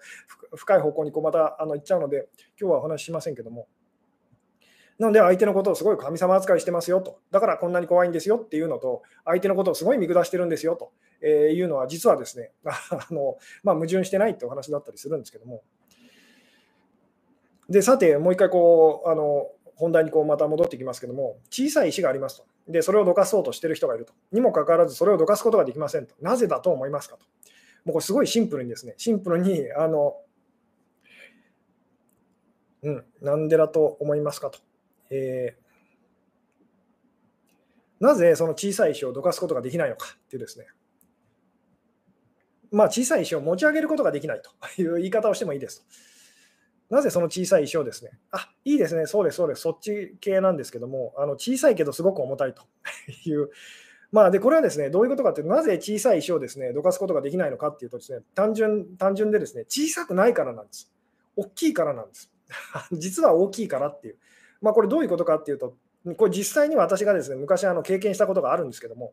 [0.55, 2.29] 深い方向にこうまたあの行っちゃうので、
[2.61, 3.67] 今日はお話ししませんけども。
[4.99, 15.63] なので、相手のことをすごい神様扱いしてますよと、だからこんなに怖いんですよっていうのと、相手のことをすごい見下してるんですよとえいうのは、実はですね、 あのまあ、矛盾してないってお話だったりするんですけども。
[17.69, 22.73] で、さて、もう一回こう、あの本題にこうまた戻ってきますけども、小さい石がありますと。
[22.73, 24.13] で、それをどかそうとしてる人がいると。
[24.33, 26.15] にもかかわらず、それをどかすことができませんと。
[26.21, 27.25] なぜだと思いますかと。
[27.85, 30.17] もうこれすごいシンプルにですね、シンプルに、あの、
[32.83, 34.59] うん、なんでだと思いますかと。
[35.11, 40.67] えー、なぜその小さい石をどかすことができないのかっていうですね、
[42.73, 45.87] まあ、小さい石を持ち上げることができないという言い方をしてもいいですと。
[46.91, 52.63] なぜその小さい石をですね、あいいですね、そうです、そうです、そっち系なんですけども、あの小さいけどすごく重たいと
[53.29, 53.51] いう、
[54.13, 60.93] まあ、でこれはですね、どういうことかというと、なぜ小さい石をですね、どかすことができないのかっていうとですね、単純単純でですね、小さくないからなんです。
[61.37, 62.33] 大きいからなんです。
[62.93, 64.17] 実は大きいからっていう。
[64.63, 65.77] まあ、これどういうことかっていうと、
[66.17, 69.13] これ実際に私がですね、昔あの経験したことがあるんですけども、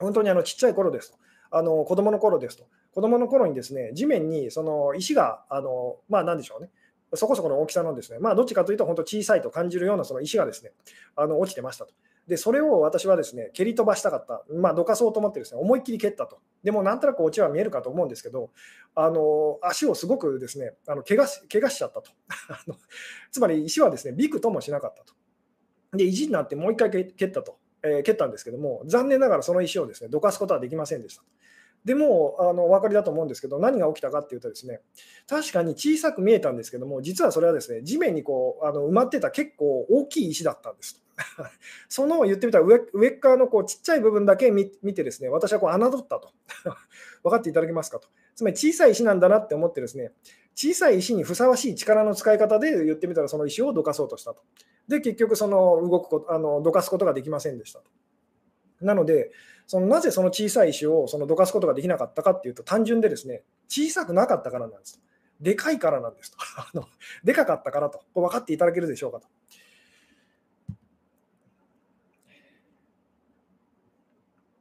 [0.00, 1.18] 本当にあのちっちゃい頃ですと、
[1.50, 6.70] あの子供の頃ですと、子供の頃にですね、地面にその石が、あのまあ、なんでしょうね、
[7.12, 10.72] そこそこの大きさのですね、まあ、どっちかというと、本当小さいと感じるようなその石がですね、
[11.16, 11.92] あの落ちてましたと。
[12.26, 16.38] で、それを私はですね、蹴り飛ばしたかった、まあ、どかそうと思ってですね、思いっきり蹴ったと。
[16.62, 18.50] でも、なんとなく落ちは見えるかと思うんですけど、
[18.94, 22.10] あの足をすごくですね、あの怪我し怪我しちゃったと。
[23.30, 25.14] つまり、石はですね、びくともしなかったと。
[25.96, 31.22] で、意地になってもう一回蹴ったと、えー、蹴ったんですけども、残念ながらその石をですね、どかすことはできませんでした。
[31.84, 34.80] でもあのお分かりだと思うんですけど、何が起きたかっていうと、ですね
[35.28, 41.02] 確かに小さく見えたんですけども、実はそれはですね地面にこうあの埋まってた結構大きい石だったんです。
[41.88, 46.30] その言ってみたら上上側のこうちっちゃい部分だけ見て、ですね私はこう侮ったと。
[47.22, 48.08] 分かっていただけますかと。
[48.34, 50.12] つまり小さい石なんだなって思って、ですね
[50.54, 54.42] 小さい石にふさわしい力の使い方で言ってみたら、その石をどかそうとしたと。
[54.88, 57.90] で、結局、その動くことあのどかすことができませんでしたと。
[58.80, 59.32] なので、
[59.66, 65.04] そのなぜその小さい石をそのどかすことができなかったかっていうと、単純でですね、小さくなかったからなんですと。
[65.40, 66.32] でかいからなんです
[66.72, 66.88] と。
[67.24, 68.02] でかかったからと。
[68.14, 69.26] 分かっていただけるでしょうかと。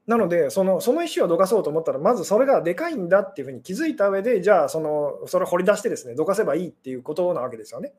[0.05, 7.93] なのでその、その石をどかそうと思ったら、まずそれがでかいんだっていうふうに気づいた上で、じゃあその、それを掘り出してですね、どかせばいいっていうことなわけですよね。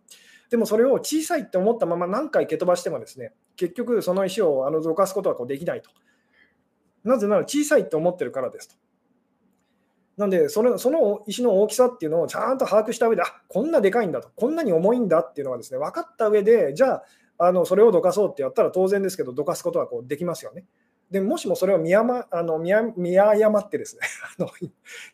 [0.50, 5.90] でもそれを小さいって思ったまま何回蹴飛ばしてもですね、結局その石をあのどかすことはこうできないと。
[7.04, 8.74] なぜなら小さいって思ってるからですと。
[10.16, 17.04] なんでその、その石の大きさっていうのをちゃんと把握した上で、あこんなでかいんだと、こんなに重いんだっていうのがですね分かった上で、じゃあ、
[17.36, 20.64] あのそれをどかそうってやったら当然ですけど、どかすことはこうできますよね。
[21.10, 24.02] でもしもそれを見誤あの見見誤ってですね
[24.38, 24.50] あの、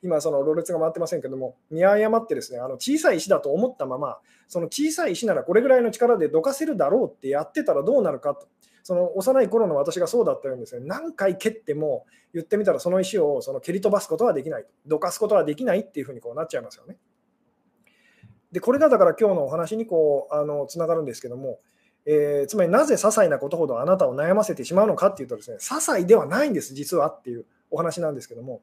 [0.02, 8.46] 今、そのろれつが回ってませんけども、見誤ってですねあの小さい石だと思ったまま、その小さい石ならこれぐらいの力でどかせるだろうってやってたらどうなるかと。
[8.90, 16.96] その幼い頃の私がそうだったようにですね、何回蹴っても言ってみたらその石をその蹴り飛ばすことはできない、どかすことはできないっていうふうにこうなっちゃいますよね。
[18.50, 21.60] で、これがだから今日のお話にこうあのつながるんですけども、
[22.04, 28.60] えー、つまりなぜ些細なことほどあなたを悩ませてしまうのかっていうとですね、些細ではないんです、実はっていうお話なんですけども。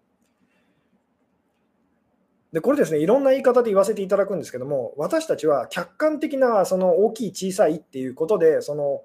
[2.51, 9.03] でこれですね、いろんな言い方で言わせていただくんですけども、私たちは客観的なその大きい、小さいっていうことで、その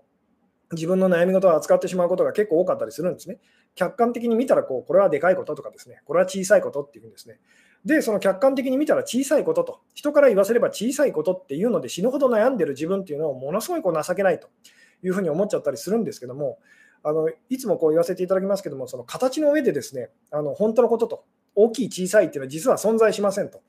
[0.73, 3.39] 自分の悩み事を扱ってしまうことが結構多かったりするんですね。
[3.75, 7.39] 客観的に見たらこう、これはでかいこととかですね、これは小さいことっていうんですね。
[7.85, 14.49] で、その客観的に見たら小さいことと、人から言わせれば小さいことっていうので死ぬほど悩んでる自分っていうのをものすごいこう情けないと
[15.03, 16.59] いうふうに思っちゃったりするんですけども、
[17.05, 23.61] あのいつもこう言わせていただきますけども、その形の上でですね、あの本当のことと、大きい小さいっていうのは実は存在しませんと。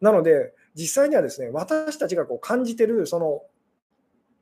[0.00, 3.42] なので、実際にはですね、私たちがこう感じてる、その、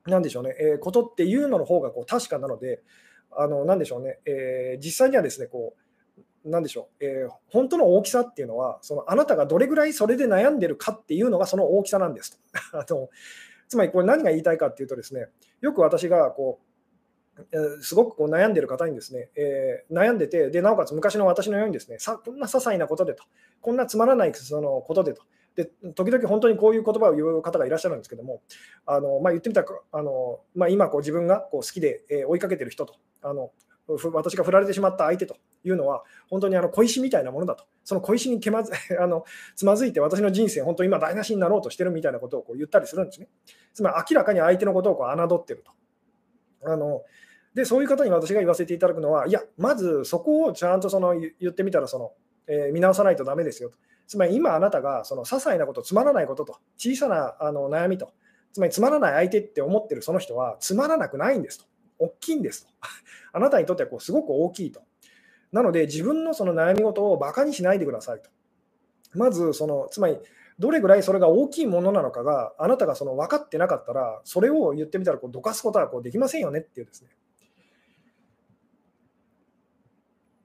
[0.07, 2.83] なんでしょうね、えー、ことっていうのの方がこう確かなので、
[3.31, 12.33] あのなんでしょうね、えー、実際にはですね、こう、なんでしょう、えー、本当の大きさっていうのは、そのあなたがどれぐらいそれで悩んでるかっていうのがその大きさなんです。
[12.33, 12.39] と。
[12.79, 13.09] あの
[13.69, 15.27] つまりこれ何が言いたいかっていうとですね、
[15.61, 23.25] よく私がこう、すごくこう悩んでる方にですね、えー、悩んでてで、なおかつ昔の私のようにですね、さこんな些細なことでと、
[23.61, 25.23] こんなつまらないそのことでと、
[25.57, 25.65] で
[25.95, 28.43] 時々本当にこういう言葉を言う方がいらっしゃるんですけども、
[28.85, 33.51] あのまあ、言ってみたら、あのまあ、今こう自分がこう好きで、え追いかけてる人とあの、
[34.13, 43.29] 私が振られてしまった相手というのは、本当にあの小石みたいなものだと、その小石にけまず あのつまずいて、私の人生、本当に今、台無しになろうとしてるみたいなことをこう言ったりするんですね。
[43.73, 45.73] つまり明らかに相手のことをこう侮ってると。
[46.71, 47.03] あの
[47.55, 52.13] でそういう方に私が言わせていただくのは、いや、まずそこをちゃんとその言ってみたらその、
[52.47, 53.79] えー、見直さないとだめですよと。
[54.07, 58.13] つまり今あなたがその些細なこと、つまらないことと、小さなあの悩みと、
[58.53, 61.67] つまりつまらない相手って思ってるその人はつまらなくないんですと。
[61.99, 62.73] 大きいんですと。
[63.33, 64.83] あなたにとってはこうすごく大きいと。
[65.53, 68.31] なので自分のその悩み事をバカにしないでくださいと。
[69.15, 70.19] まずその、つまり
[70.59, 77.11] どれぐらいそれが大きいものなのかがあなたがその分かってなかったら、それを言ってみたらこうどかすことはこうできませんよねっていうですね。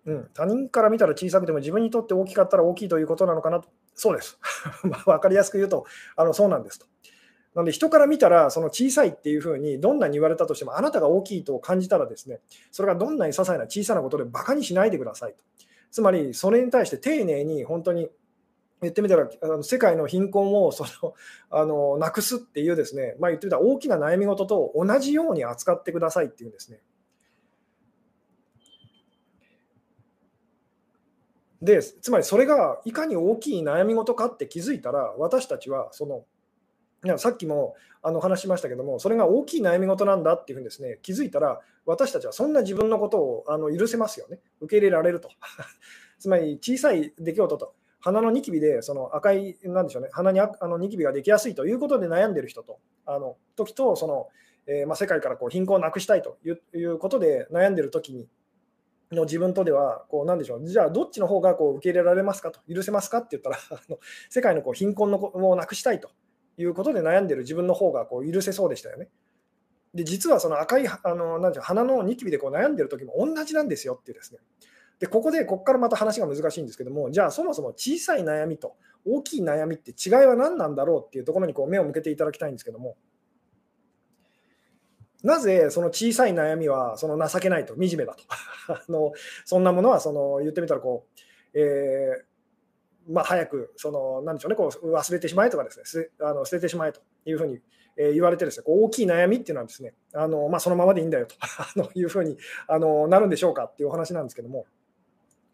[0.06, 3.70] うん、他人から見たら小さくても自分にとって大きかったら大きいということなのかなと。
[3.94, 4.40] そうです。
[5.06, 5.86] 分かりやすく言うと、
[6.16, 6.88] あのそうなんですと。
[7.54, 12.40] なので人から見たらその小さいっていうふうにどんなに言われたとしてもあなたが大きいと感じたらですね
[12.72, 15.44] それがどんなに些細な小さなことでバカにしないでくださいと
[15.92, 18.10] つまりそれに対して丁寧に本当に
[18.82, 21.14] 言ってみたらあの世界の貧困をその
[21.52, 26.80] あのなくすっていうですね、まあ、言ってみたら大きな悩み事と同じように扱ってくださいっていうんですね。
[31.62, 36.24] でつまりそれがいかに大きい悩み事かって気づいたら私たちはその
[37.04, 44.40] いやさっきもあの話しましたけどもそれが大きい悩み事なんだっていうふうにですね気づいたら私たちはそんな自分のことをあの許せますよね。
[44.60, 45.30] 受け入れられると。
[46.20, 54.28] つまり小さい出来事と鼻のニキビでその赤いなんでしょうね鼻にあのニキビができやすいということで悩んでる人とあの時とその、
[54.68, 58.28] えー、ま、世界からこう貧困をなくしたいということで悩んでる時に
[59.12, 66.10] の自分とでは、こうなんでしょう、じゃあどっちの方がこう受け入れられますかと、許せますかって言ったら、 あの世界のこう貧困のをなくしたいと
[66.58, 69.10] いうことで悩んでる自分の方がこう許せそうでしたよね。
[69.94, 74.40] で、実はその赤いあのなん鼻のニキビでこう悩んでる時も同じなんですよっていうですね。
[75.00, 82.98] で、ここで、ここからまた話が難しいんですけども、じゃあそもそも小さい悩みと大きい悩みって違いは何なんだろうっていうところにこう目を向けていただきたいんですけども、
[85.24, 88.24] なぜその小さい悩みはその情けないと、惨めだと。
[88.74, 89.14] あの
[89.46, 91.06] そんなものはその言ってみたらこ
[91.54, 97.60] う、えー、まあ、早くそのなんでしょうねこう忘れてしまえとかですねあの捨ててしまえというふうに、
[97.98, 104.66] え言われてですねこう大きい悩みっていうのはですねあの、まあ、そのままでいいんだよと あのいうふうにあのなるんでしょうかっていうお話なんですけども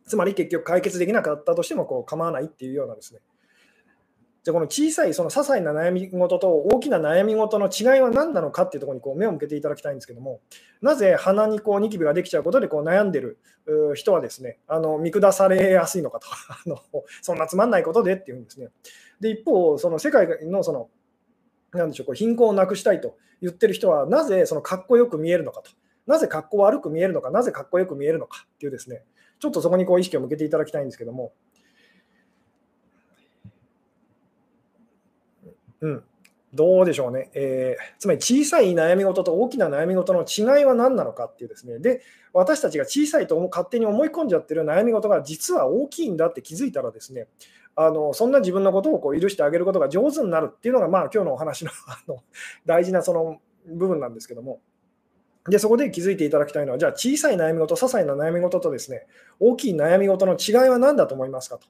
[0.05, 3.21] つまり結局解決できなかったとしてもこう構わないっていうようなですね
[4.47, 10.39] じゃこの小さいその些細な悩み事と大きな悩み事の違いは何なのかっていうところにこう目を向けていただきたいんですけども、
[10.81, 13.39] なぜ鼻にこうニキビができちゃうことでこう悩んでる
[13.95, 16.27] 人はですね、あの見下されやすいのかと。
[16.47, 16.79] あの、
[17.21, 18.69] そんなつまんないことでっていうんですね。
[19.19, 20.89] で、一方、その世界のその、
[21.73, 25.71] なんでしょう、こう貧困をなくしたいと言ってる人は、なぜそのかっこよく見えるのかと、
[26.05, 29.03] なぜかっこ悪く見えるのか、なぜかっこよく見えるのかっていうですね、
[29.39, 31.33] ちょっとそこにこう意識を向けていただきたいんですけども、
[35.81, 36.03] うん、
[36.53, 42.01] どうでしょうね、えー、つまり小さい悩み事と大きな悩み事の違いは何なのかっていうですね、で、
[42.33, 47.27] 私たちが小さいと勝手に思い込んじゃってる悩み事が実は大きいんだって気づいたらですね、
[47.75, 52.23] あのそんな自分のことをこう許してあげることが上手になるっていうのが、まあ今日のお話のあの
[52.65, 54.61] 大事なその部分なんですけども。
[55.47, 59.07] で、そこで気づいていただきたいのは、じゃあ小さい悩み事、些細な悩み事とですね、
[59.39, 61.67] 大きい悩み事の違いは何だと思いますかと。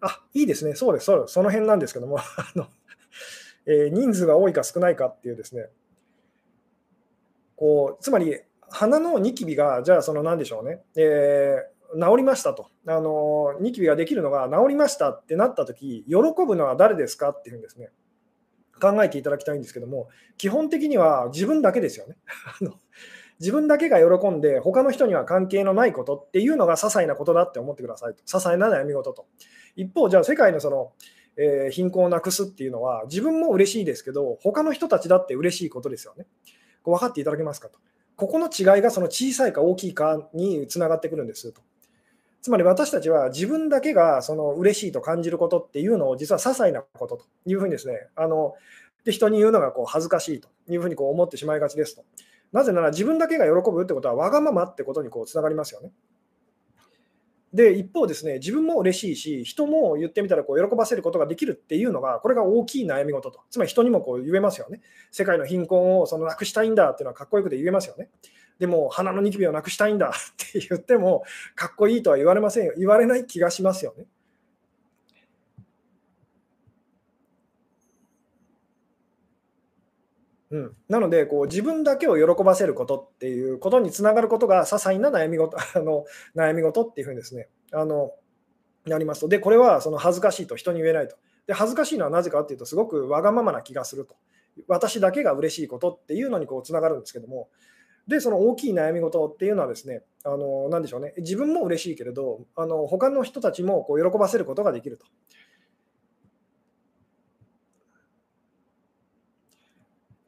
[0.00, 0.74] あ、いいですね。
[0.74, 1.34] そうです、そうです。
[1.34, 2.68] その辺なんですけども、 あの
[3.66, 5.68] えー、人数が多いか少ないかっていうですね、
[7.56, 16.14] こう、つまり、鼻のニキビが、じゃあ、その何でしょうね、えー、治りましたと、あの、ニキビができるのが治りましたってなったとき、喜
[16.46, 17.90] ぶのは誰ですかっていうんですね、
[18.80, 22.16] 考えていただきたいんですけども、基本的には自分だけですよね。
[23.40, 28.22] 自分だけが喜んで、他の人には関係のないことっていうのが些細なことだって思ってくださいと。
[28.24, 29.26] 些細な悩み事と。
[29.76, 30.92] 一方、じゃあ世界のその、
[31.36, 36.26] えー、貧困をなくすっていうのは、自分も嬉しいですけど、他の人たちだって嬉しいことですよね。
[36.82, 37.78] こう分かっていただけますかと。
[38.16, 41.60] ここの違いがその小さいか大きいかにつながってくるんですと。
[42.42, 48.54] つまり私たちは自分だけがその嬉しいと感じることっていうのを実は些細なことというふうにですね、あの
[49.04, 52.04] で人に言うのがこう恥ずかしいというふうにこう思ってしまいがちですと。
[52.52, 55.92] なぜなら自分だけが喜ぶってことはわがままってことにこうつながりますよね。
[57.52, 63.40] で、一方ですね、自分も嬉しいし、人も言ってみたらこう喜ばせることができるっていうのが、これが大きい悩み事と。
[63.50, 64.80] つまり人にもこう言えますよね。
[65.10, 68.10] 世界の貧困をそのなくしたいんだっていうのはかっこよくて言えますよね。
[68.58, 70.12] でも、鼻のニキビをなくしたいんだっ
[70.52, 71.24] て言っても、
[71.54, 72.74] かっこいいとは言われませんよ。
[72.76, 74.04] 言われない気がしますよね。
[80.50, 88.12] うん、なのでこう、自分だけを喜ばせることっていうことにつながることが、些細な悩み事 あの悩み事っていうふうにですね、あの
[88.86, 89.28] なりますと。
[89.28, 91.16] で、これはその恥ずかしいと人に言えないと。
[91.46, 94.16] で、恥ずかしいのはなぜかっていうと、すごくわがままな気がすると。
[94.66, 97.48] 私だけが嬉しいことっていうのにこうつながるんですけども、
[98.08, 105.06] で、その大きい悩み事っていうのはですね、あのなでしょうね、自分も嬉しいけれど、あの他の人たちもこう喜ばせることができると。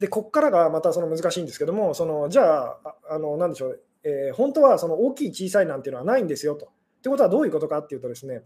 [0.01, 6.65] で、ここからがまたその難しいんですけども、そのじゃあ、あのなんでしょう、えー、本当はその大きい、小さいなんていうのはないんですよと。
[6.65, 6.69] っ
[7.03, 8.41] てことはどういうことかっていうとですね、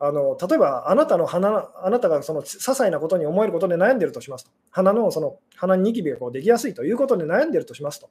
[0.00, 4.50] あの例えばあなたの鼻、あなたがその些細なことに思えることで悩んでるとしますと。
[4.70, 8.10] 鼻のその鼻にニキビがこうできやすいということで悩んでるとしますと。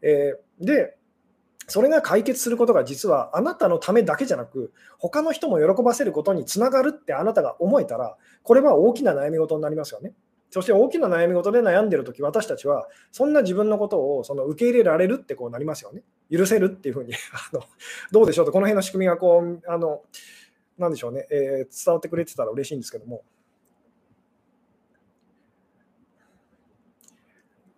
[0.00, 0.96] えー、で、
[1.68, 10.14] それが解決することが実はあなたのためだけじゃなく、他の人も喜ばせることにつながるってあなたが思えたら、これは大きな悩み事になりますよね。
[10.50, 16.02] そして大きな悩み事で悩んでるとき、私たちはそんな自分のことをその受け入れられるってこうなりますよね。
[16.30, 17.14] 許せるっていうふうに
[17.52, 17.62] あの、
[18.10, 20.02] どうでしょうと、この辺の仕組みがこう、あの、
[20.76, 23.22] なんでしょうね、えー、伝わってくれてたら嬉しいんですけども。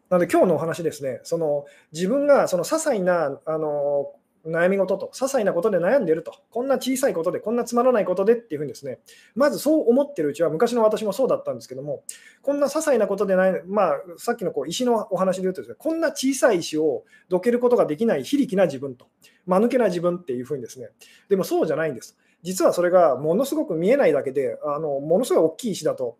[0.09, 4.13] なので今日のお話ですね、その自分がその些細なあの
[4.47, 8.99] 悩み事と、些細なことで悩んでいると、こんな小さいことで、こんなつまらないことでっていうふうにですね、
[9.35, 12.03] まずそう思ってるうちは、昔の私もそうだったんですけども、
[12.43, 19.07] こんな些細なことでない、まあ、さっきのこう石のお話で言うとですね、こんな小さい石をどけることができない非力な自分と、
[19.47, 20.89] 間抜けな自分っていうふうにですね、
[21.29, 22.17] でもそうじゃないんです。
[22.43, 26.17] 実はそれがものすごく見えないだけで、あのものすごい大きい石だと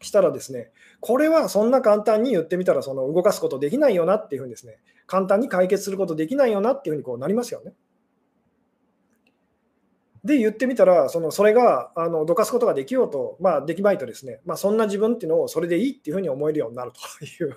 [0.00, 0.70] したらですね、
[1.00, 7.72] これはそんな簡単に言ってみたらその動かすことできないよなっていうふうにですね、簡単に解決することできないよなっていうふうにこうなりますよね。
[10.24, 17.56] で言ってみたら、そのそれがあのどかすことができようと、まあ、できまいとですね、まあ、そんな自分っていうのをそれでいいっていうふうに思えるようになるという。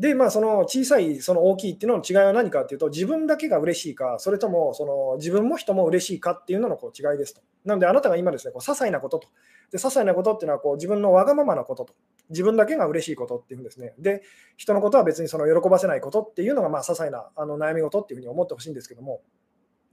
[0.00, 7.42] で、まあ、その小さい、その大きいっていうのの違いは何かっていうと、自分だけが嬉しいか、それともその自分も人も嬉しいかっていうののこう違いですと。
[7.66, 9.28] なので、あなたが今ですね、こう些細なことと、
[9.70, 11.94] で些細なことっていうのはこう自分のわがままなことと、
[12.30, 13.92] 自分だけが嬉しいことっていうんですね。
[13.98, 14.22] で、
[14.56, 19.20] 人のことは別にその喜ばせないことっていうのが、まあ、些細なあの悩み事っていうふうに思ってほしいんですけども、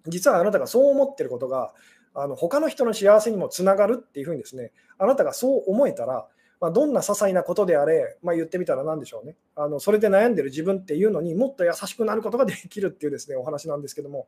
[0.08, 1.74] 実はあなたがそう思ってることが、
[2.14, 6.28] あの他の人の幸せにもつながるっていうふうにですね、あなたがそう思えたら、
[6.60, 9.36] まあ、どんな些細なことであれ、まあ、言ってみたら何でしょうね。
[9.56, 14.28] あの、それで悩んでる自分っていうのにもっと優しくなることができるっていうですねお話なんですけども、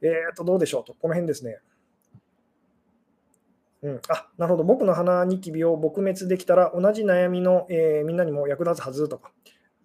[0.00, 1.58] えー、とどうでしょうと、この辺ですね。
[3.80, 9.30] うん、あなるほど、僕の鼻ニキビを撲滅できたら、同じ悩みの、えー、みんなにも役立つはずとか、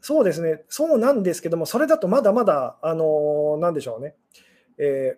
[0.02, 4.16] そうですね、そうなんですけども、それだとまだまだ、あのー、なんでしょうね、
[4.78, 5.18] え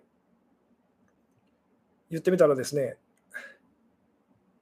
[2.10, 2.98] 言ってみたらですね、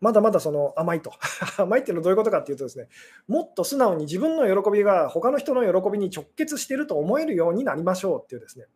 [0.05, 1.13] まだまだその甘いと。
[1.57, 2.89] 甘いっていうのはどういうことかっていうとですね、
[3.27, 8.67] もっと素直に自分の喜びが他の人の喜びに直結していると思えるようになりましょうっていうですね、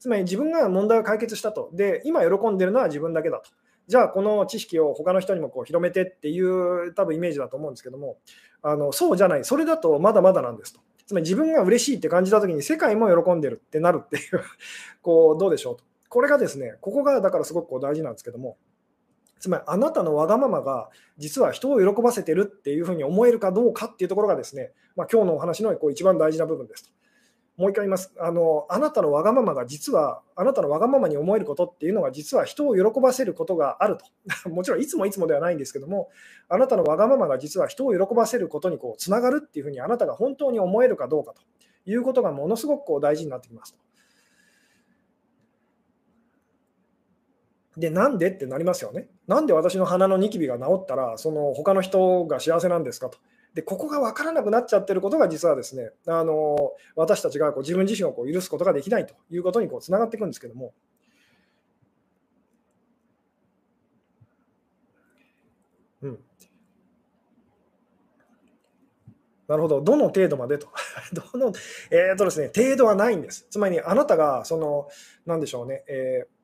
[0.00, 1.70] つまり自分が問題を解決したと。
[1.72, 3.50] で、今喜んでるのは自分だけだと。
[3.86, 8.16] じゃあこの知識を他の人にもこう広めてっていう多分イメージだと思うんですけども
[8.62, 14.22] あのそうじゃないそれだとまだまだなんですとつまり自分が嬉しいって感じた時に世界も喜んでるってなるっていう
[15.02, 18.56] こうどうでしょうとこれがですねここがだからすごくこう大事なんですけども
[19.42, 20.88] つまりあなたのわがままが
[21.18, 26.90] 実は人を喜ばせてるっていうふうに思えるかどうかっていうところがですね、まあ、今日のお話のこう一番大事な部分ですと。
[27.56, 28.66] もう一回言いますあの。
[28.70, 34.06] あなたのわがままが実は、あなたのわがままに思えることっていうのが実は人を喜ばせることがあると。
[34.48, 36.08] もちろんいつもいつもではないんですけども、
[36.48, 41.42] あなたのわがままが実は人を喜ばせることにこうつながるっていうふうにあなたが本当に思えるかどうかと
[41.90, 43.80] いうことがものすごくこう大事になってきますと。
[47.76, 48.30] で、なんで？
[48.30, 49.08] ってなりますよね。
[49.26, 53.18] なんで私の鼻のニキビが治ったら、その他の人が幸せなんですかと。
[53.54, 56.56] でここが分からなくなっちゃってることが実はですねあの
[56.96, 60.72] 私たちがこう自分自身をこう許すことができないということにつながっていくんですけども。
[66.00, 66.18] うん、
[69.46, 70.68] なるほど、どの程度までと。
[71.32, 71.52] どの、
[71.90, 73.46] えーとですね、程度はないんです。
[73.50, 74.88] つまり、あなたが、その、
[75.26, 76.41] なんでしょうね、えー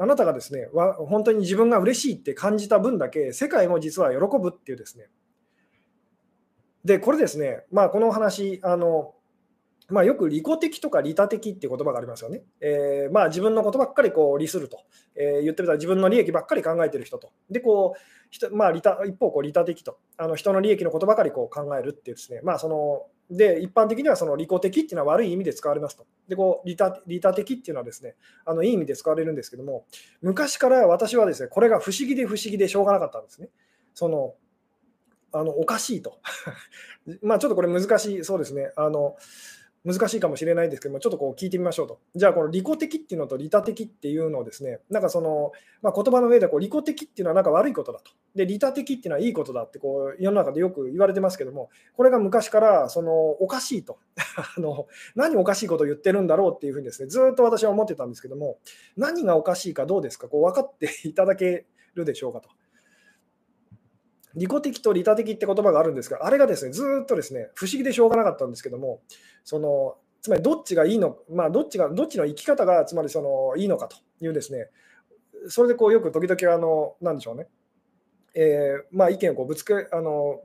[0.00, 0.68] あなたがですね、
[1.08, 5.08] 本当に自分が嬉しいって感じた分だけ、世界も実は喜ぶっていうですね。
[6.84, 9.14] で、これですね、まあ、この話、あの、
[9.90, 12.42] まあ、よく利己的とか利他的っていう言葉がありますよね。
[12.60, 14.82] えー、まあ、自分のことばっかりこう利すると、
[15.16, 17.30] えー、言ってみたら自分の利益ばっかり考えてる人と。
[17.50, 17.94] で、こ
[18.50, 26.06] う、まあ、利他一方こう利他的と、あの人の利益のことばかりこう考えるっていうですね、まあ、そので、一般的にはその利己的っていうのは悪い意味で使われますと。
[26.28, 28.14] で、こう利他利他的っていうのはですね、
[28.46, 29.84] あのいい意味で使われるんですけども、
[30.22, 33.48] 昔から私はですね、これが不思議で不思議でしょうがなかったんですね。
[33.94, 34.34] その
[35.32, 36.20] あのおかしいと。
[37.22, 38.72] まあちょっとこれ難しい、そうですね。
[38.76, 39.16] あの
[39.88, 41.98] 難しいかもしれないですけども、ちょっとこう聞いてみましょうと。
[42.14, 48.10] じゃあ、この利己的っていうのと利他的っていうのをですね、なんかその、まあ、言葉の上でこう利己的っていうのはなんか悪いことだと。
[48.34, 53.98] で、利他的っていうのはいいことだってこう世の中でよく言われてますけども、これが昔からそのおかしいと
[54.56, 54.86] あの。
[55.14, 58.58] 何おかしいことを言ってるんだろうっていうふうにですね、ずっと私は思ってたんですけども、
[58.96, 61.64] 何がおかしいかどうですか、こう分かっていただけ
[61.94, 62.50] るでしょうかと。
[64.34, 69.00] 利己的と利他的って言葉があるんですが、あれがですね、ずっとですね、不思議でしょうがなかったんですけども、
[69.44, 74.68] そのつまりどっちがいいの、まあ、どっちが、どっちの生き方がつまりそのいいのかというですね、
[75.48, 77.46] それでこうよく時々、あの、なんでしょうね、
[78.34, 80.40] えー、まあ、意見をこうぶつけ、あの、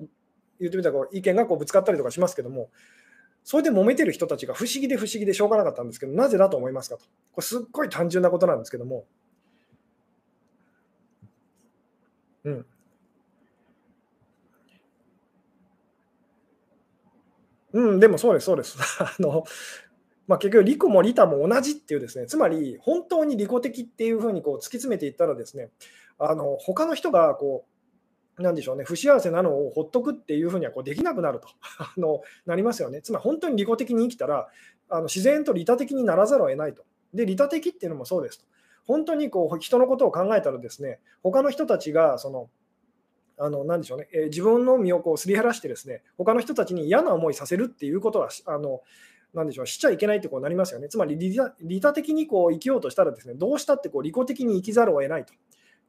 [0.59, 2.69] 言ってみたらこう意見がこうぶつかったりとかしますけども、
[3.43, 7.03] それで揉めてる人たちが不思議で不思議でしょうがなかったんですけど、なぜだと思いますかと。
[7.33, 9.05] これすっごい単純なことなんですけども、
[12.45, 12.65] うん。
[17.73, 18.77] うん、でもそうです、そうです。
[19.01, 19.43] あの
[20.27, 25.69] まあ、結局、利己も利他も同じっていうですね、つまり本当に利己的っていうふうにこう突き詰めていったらですね、
[26.17, 27.65] あの他の人がこ
[28.37, 33.01] う、なんでしょうね、不幸せなのをほっとくっていうふうにはこうできなくなると あのなりますよね。
[33.01, 34.49] つまり本当に利己的に生きたら、
[34.89, 36.83] あの自然と利他的にならざるを得ないと。
[37.13, 38.45] で、利他的っていうのもそうですと。
[38.85, 42.49] 本当にこう人のことを考えたらですね、他の人たちがその
[43.37, 48.81] あのなでしょうね、えー、自分の身をこうすり減らしてですね、他の人たちに嫌な思いさせるっていうことは、あの
[49.33, 50.87] なでしょう、しちゃいけないってこうなりますよね。
[50.89, 55.33] つまり利他利他的にこう生きようとしたらですね、どうしたってこう利己的に生きざるを得ないと。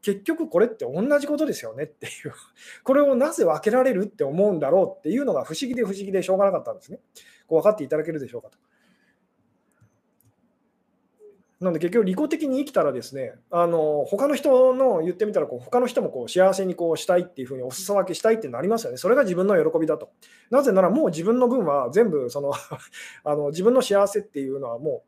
[0.00, 2.32] 結局これって同じことですよねっていう、
[2.84, 7.00] これをなぜ分けられるって思うんだろうっていうのが不思議で不思議でしょうがなかったんですね。
[7.46, 8.58] こう分かっていただけるでしょうかと。
[11.64, 18.98] なので結局利己的に生きたらですね、あの他の人の言ってみたらこう他の人もこう幸せにこうしたいっていうふうにお裾分けしたいってなりますよね。
[18.98, 20.10] それが自分の喜びだと。
[20.50, 22.52] なぜならもう自分の分は全部その
[23.24, 25.04] あの自分の幸せっていうのはも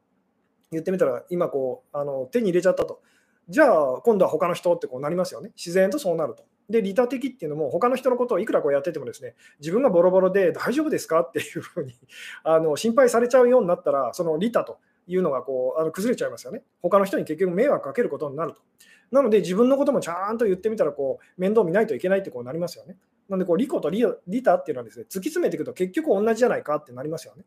[0.70, 3.02] う言ってみたら今こうあの手に入れちゃったと。
[3.50, 5.52] じゃあ今度は他の人ってこうなりますよね。
[5.57, 6.44] 自然とそうなると。
[6.70, 11.94] で、利他的っていうのも、他の人のことをいくらこうやっててもですね、自分がボロボロで大丈夫ですかっていうふうに
[12.42, 16.62] あの心配されちゃうようになったら、その利他というのがこうあの崩れちゃいますよね。
[16.82, 18.61] 他の人に結局迷惑かけることになると。
[19.11, 22.96] なので自分のこともちゃんと言ってみたらこう面倒見ないといけないってこうなりますよね。
[23.28, 27.44] なのでこう利己と利利他っていうのはですね突き詰めていくと結局同じじゃないかってなりますよね。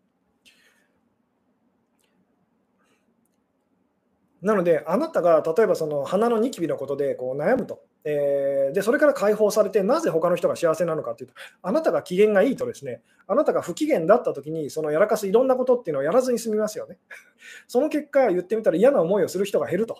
[4.41, 16.97] なので、あなたが例えばその花のニキビのことでこう悩むと、えー、で、それから解放されて、なぜ他の人が幸せなのかというと、あなたが機嫌がいいとですね、あなたが不機嫌だったときに、そのやらかすいろんなことっていうのをやらずに済みますよね。
[17.67, 19.97] その結果、言ってみたら嫌な思いをする人が減ると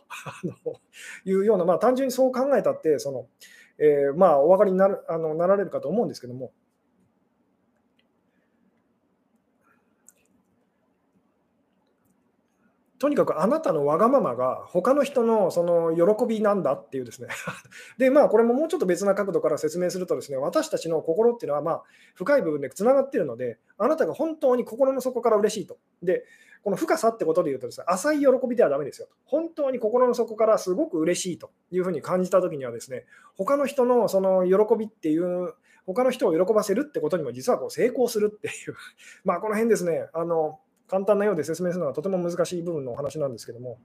[1.25, 3.27] いうような、まあ、単純にそう考えたって、その
[3.79, 6.51] えー、まあ、お分かりになるあのなられるかと思うんですけども、
[12.99, 17.29] とにかくあなたのわがままが他の人のその喜びなんだっていうですね
[17.97, 21.83] で、まあ、これももうちょっと別な角度から説明するとですね、私たちの心っていうのはまあ
[22.15, 25.77] 深い部分でつながってるので、あなたが本当に心の底から嬉しいと。
[26.03, 26.25] で、
[26.63, 29.13] この深さってことで言うとですね、浅い喜びではだめですよと。
[29.23, 33.05] 本当に心の底からすごく嬉しいというふうに感じたときにはですね、
[33.37, 35.53] 他の人のその喜びっていう、
[35.85, 38.75] 他の人を喜ばせるってことにも実はこう成功するっていう、
[39.23, 40.59] まあこの辺ですね、あの
[40.89, 43.77] 簡単なようで説明するのはとても難しい部分のお話なんですけども、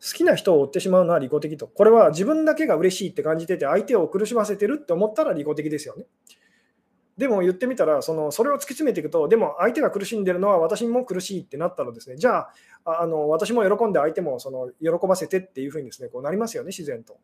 [0.00, 1.66] 好きな人を追ってしまうのは利己的と。
[1.66, 6.04] これは自分だけが嬉しいって感じてて、相手を苦しませてるって思ったら利己的ですよね。
[7.16, 12.48] でも言ってみたら、そのそれを突き詰めていくと、でも相手が苦しんでるのは私も苦しいってなったらですね、じゃ
[12.84, 17.18] あ、あの私も喜んで相手もその喜ばせてっていうふうにですね、こうなりますよね、自然と。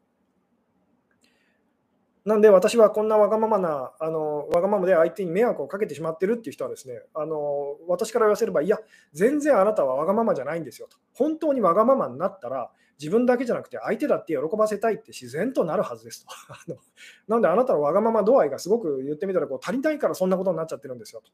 [2.25, 8.79] なんで私はこんなわがままな、あのわがままで相手に迷惑をかけてしまってるっていう人はですね、あの私から言わせれば、いや、
[9.13, 10.97] 全然あなたはわがままじゃないんですよと。
[11.13, 16.79] 本当にわがままになったら、自分だけじゃなくて相手だって喜ばせたいって自然となるはずですと。
[17.29, 21.31] なんであなたのわがまま度合いがすごく言ってみたらこう足りないからそんなことになっちゃってるんですよと。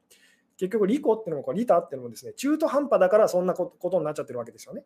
[0.57, 4.84] 結局、利己っていうのもこう利他っていうのもですね、中途半端だからそんなことになっちゃってるわけですよね。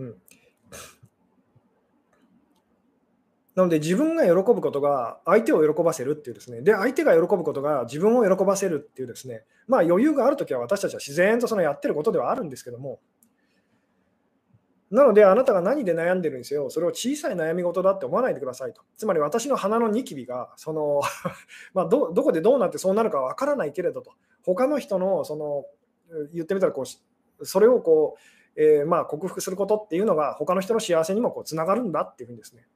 [0.00, 0.14] うん。
[3.54, 13.00] なので自分が喜ぶことが相手を喜ばせるっていうですね、で、相手が喜ぶことが自分を喜ばせるっていうですね、まあ余裕があるときは私たちは自然とそのやってることではあるんですけども、
[14.90, 18.82] なのであなたが何で悩んでるんですよ、それを小さい悩み事だって思わないでくださいと。
[18.96, 21.02] つまり私の鼻のニキビが、その
[21.74, 24.12] まどどこでどうなってそうなるかわからないけれどと、
[24.44, 25.66] 他の人のその
[26.32, 26.84] 言ってみたらこ
[27.38, 32.66] う、それをこう、えー、まあ克服することっていうのが他の人の幸せにもこうつながるんだっていうふうにですね、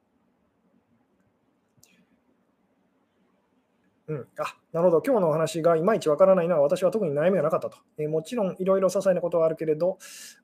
[4.09, 7.78] うん、あなるほど、今日のお話がいまいちわからないのは、私は特に悩みがなかったと。
[7.97, 9.99] えー、もちろん、いろいろ些細なことはあるけれど、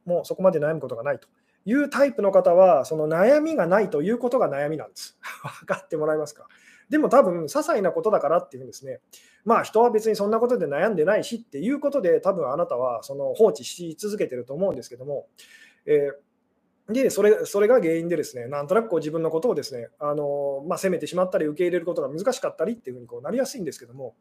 [0.07, 1.29] もうそこまで悩むことがないと。
[1.67, 5.19] いうタイプの方は、その悩みがないということが悩みなんです。
[5.61, 6.47] 分かってもらえますか？
[6.89, 9.01] でも多分、些細なことだからっていうんですね、
[9.45, 15.27] まあ人は別にそんなことで悩んでないしっていうことで、多分あなたはその放置し続けてると思うんですけども、
[15.87, 16.31] えー
[16.93, 24.15] でそれそれが原因でですねなんとなくこう自分のことをですねあの、まあ、責めてしまったり受け入れることが難しかったりっていうふうにこうなりやすいんですけども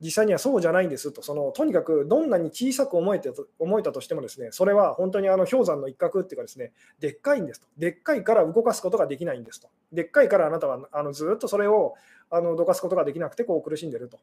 [0.00, 1.22] 実際にはそうじゃないんですと。
[1.22, 7.68] そのとにかくどんなに小さく思えて思えたとしてもですねそれは本当にあの氷山の一角っていうかですねでっかいんですと。
[7.78, 9.68] でっかいから動かすことができないんですと。
[9.92, 11.94] でっかいからあなたはあのずっとそれを
[12.30, 14.18] あのどかすことができなくてこう苦しんでると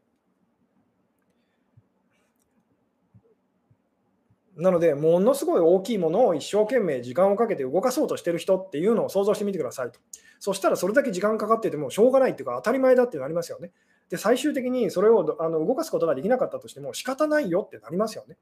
[4.62, 10.00] なので、ものすごい大きいものを一生懸命時間をかけて動かそうとしてる人っていうのを想像してみてくださいと。
[10.40, 13.72] そしたらそれだけ時間かかっててもしょうがないっていうか当たり前だってなりますよね。
[14.10, 18.38] で、最終的にそれをあの動かすことができなかったとしても仕方ないよってなりますよね。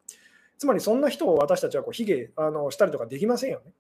[0.58, 3.72] つまりそんな人を私たちはこう卑下あのしたりとかできませんよね。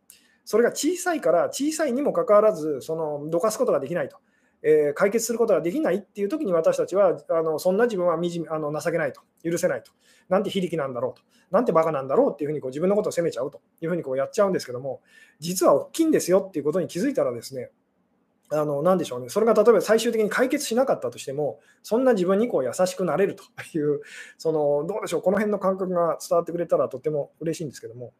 [0.46, 4.18] それが小さいから小さいにもかかわらずそのどかすことができないと。
[4.62, 9.91] えー、解決することができないっていう時に私たちはあのそんな自分はみじあの情けないと許せないと
[10.28, 15.01] なんて非力なんだろうとなんてバカなんだろうっていうふうにこう自分のことを責めちゃうというふうにこうやっちゃうんですけども
[15.39, 17.72] 実は大きいんですよっていうことに気づいたらですね
[18.51, 23.43] あの何でしょうねそれが例えば最終的に解決しなかったとしてもそんな自分にこう優しくなれると
[23.78, 24.01] いう
[24.38, 28.12] そのどうでしょうこの辺の感覚が伝わってくれたらとても嬉しいんですけども。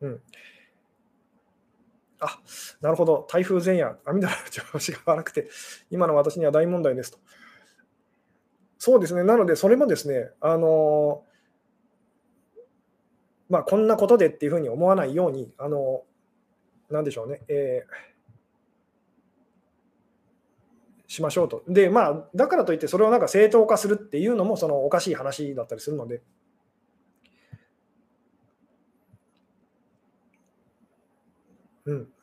[0.00, 0.20] うん
[2.24, 2.40] あ
[2.80, 5.48] なるほど、台風前夜、網戸の調子が悪くて、
[5.90, 7.18] 今の私には大問題ですと。
[8.78, 11.24] そうですね、なので、それもですね、あの
[13.48, 16.02] まあ、こんなことでっていうふうに思わないように、あの
[16.90, 21.62] なんでしょうね、えー、しましょうと。
[21.68, 26.22] で、まあ、だからといって、それをなんか正当化するっていうのも、そのおかしい話だったりするので。
[31.86, 32.13] うん。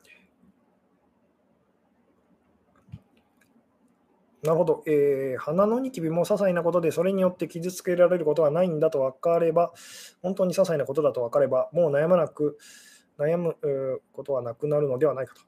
[4.44, 9.72] なるほど、えー、鼻のニキビも些細なことで、それによって傷つけられることはないんだと分かれば、
[10.22, 12.58] 本当に些細なことだと分かれば、もう悩まなく、
[13.20, 13.56] 悩む
[14.14, 15.42] ことはなくなるのではないかと。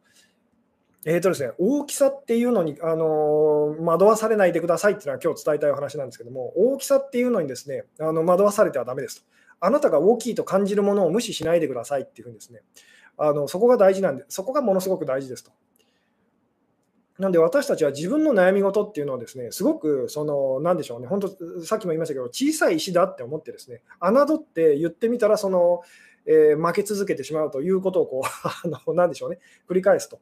[1.05, 9.25] えーとですね、大きさっていうのに、あのー、惑わされないでくださいっていうのは今日伝えたいお話なんですけども、大きさっていうのにですね、あの惑わされてはだめですと。
[9.59, 12.61] あなたが大きいと感じるものを無視しないでくださいっていうふうにですね、
[13.17, 15.51] あのそこが大事なんで、そこがものすごく大事ですと。
[17.19, 25.81] なんで私たちは自分の悩み事っていうのをですね、すごく、その、なんでしょうね、本当、さっきも言いましたけど、小さい石だって思ってですね、侮って言ってみたら、その、
[26.25, 28.23] えー、負け続けてしまうということをこう
[28.67, 30.19] あの、なんでしょうね、繰り返すと。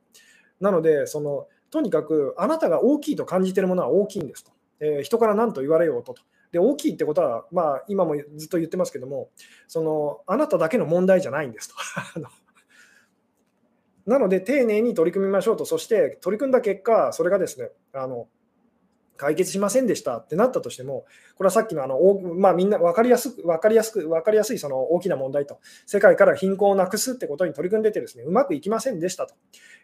[0.60, 4.52] なので、その、とにかくあなたが大きいと感じているものは大きいんですと。
[4.82, 6.22] えー、人から何と言われようとと。
[6.52, 9.30] で、大きいってことは、まあ、今もずっと言ってますけども、
[9.68, 11.76] その、あなただけの問題じゃないんですと。
[14.06, 18.28] なので、丁寧に取り組みましょうと、そして取り組んだ結果、それがですね、あの
[19.22, 22.00] 解決しませんでしたってなったとしても、これはさっきのあの、
[22.36, 29.36] まあ、みんな分かりやすく、分かりやすく、分かりやすいその大きな問題と、世界から貧困をなくすってことに取り組んでてですね、うまくいきませんでしたと、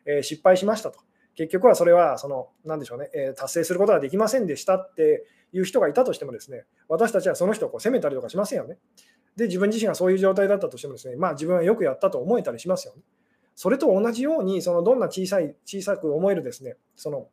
[0.07, 0.99] えー、失敗しましたと。
[1.35, 8.79] 結局はそれは、その、なんでしょうね、えー、達成することができませんでしたっていう人がいたとしてもですね、私たちはその人をこう責めたりとかしませんよね。
[9.35, 13.03] で、自分自身がそういう状態だったとしてもですね、まあ自分はよくやったと思えたりしますよね。
[13.57, 17.27] それと同じように、そのどんな小さい、小さく思えるですね、その、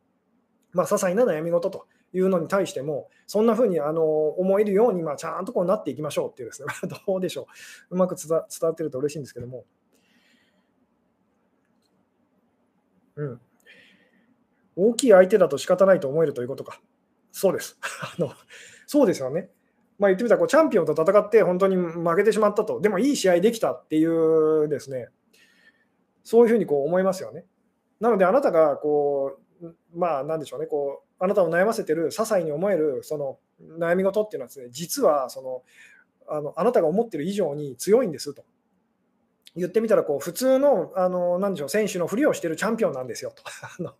[0.73, 6.67] まあ、些細な悩み事というのに対しても、そんなふうにあの思えるように、まあ、ちゃんとこうなっていきましょうっていうですね、
[7.05, 7.47] どうでしょ
[7.91, 7.95] う。
[7.95, 9.65] うまく伝わってると嬉しいんですけども。
[13.17, 13.41] うん。
[14.75, 16.81] 大きい相手だと仕方ないと思えるということか。
[17.31, 17.77] そうです。
[18.01, 18.33] あの
[18.87, 19.51] そうですよね。
[19.99, 25.09] まあ、言ってみたらこう、チャンピオンと戦って本当に負けてしまったと、でもいい試合できたっていうですね、
[26.25, 27.45] そういうふうにこう思いますよね。
[28.01, 33.37] なので、あなたがこう、まあ、なんでしょうね、こう、あなたを悩ませてる、些細に思えるその
[33.79, 35.63] 悩み事っていうのはですね、実はその
[36.27, 38.43] あのあなたが思ってる以上に強いんですと。
[39.55, 43.43] 言ってみたらこう普通のあのなんでしょう選手のふりをしてるチャンピオンなんですよと。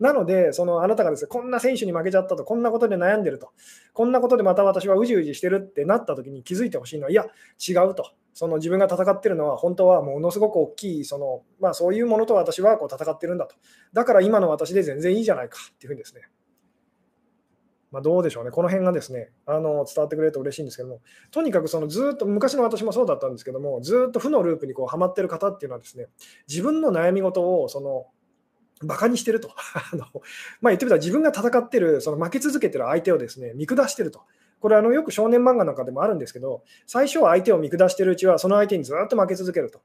[0.00, 3.52] なので、そのあなたがですね、こんな選手に負けちゃったと、こんなことで悩んでると、
[3.92, 7.26] こんなことでまた私はうじうじしてるってなった時に気づいてほしいのは、いや、
[7.66, 8.10] 違うと。
[8.34, 13.54] その自分が戦ってるのは本当はものすごく大きいその、まあ、そういうものと私はこう戦ってるんだと。
[13.92, 16.22] だから今の私で全然いいじゃないかっていうふうにですね。
[17.90, 26.06] まあ、どうでしょうね、この辺がですねあの伝わってくれると嬉しいんですけども、とにかくそのずっと昔の私もそうだったんですけども、ずっと負のループにこうはまってる方っていうのはですね、
[26.48, 28.06] 自分の悩み事をその
[28.82, 29.50] バカにしてると。
[29.92, 30.06] あの
[30.62, 34.22] まあ、言ってみたら自分が戦ってる、その負け続けてる相手をですね見下してると。
[34.62, 39.80] これあのよく少年漫画なんかでもあるんですけど、最初は相手を見下してるうちは、その相手にずっと負け続けると。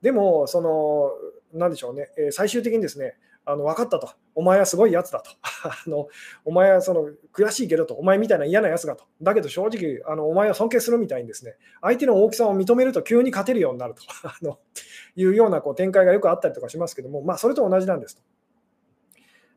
[0.00, 1.10] でも、その、
[1.58, 5.32] なんでしょうね、え最終的にですね、あの分かったと、お前はすごいやつだと、
[5.66, 6.06] あの
[6.44, 14.02] お前はその悔しいけどと、お前みたいな嫌なやつだと、だけど正直あの、お前を尊敬するみたいにですね、相手の大きさを認めると急に勝てるようになると。
[14.22, 14.60] あの
[15.16, 18.22] いうようなこう展開がよくあったりとかしますけども、まあ、それと同じなんですと。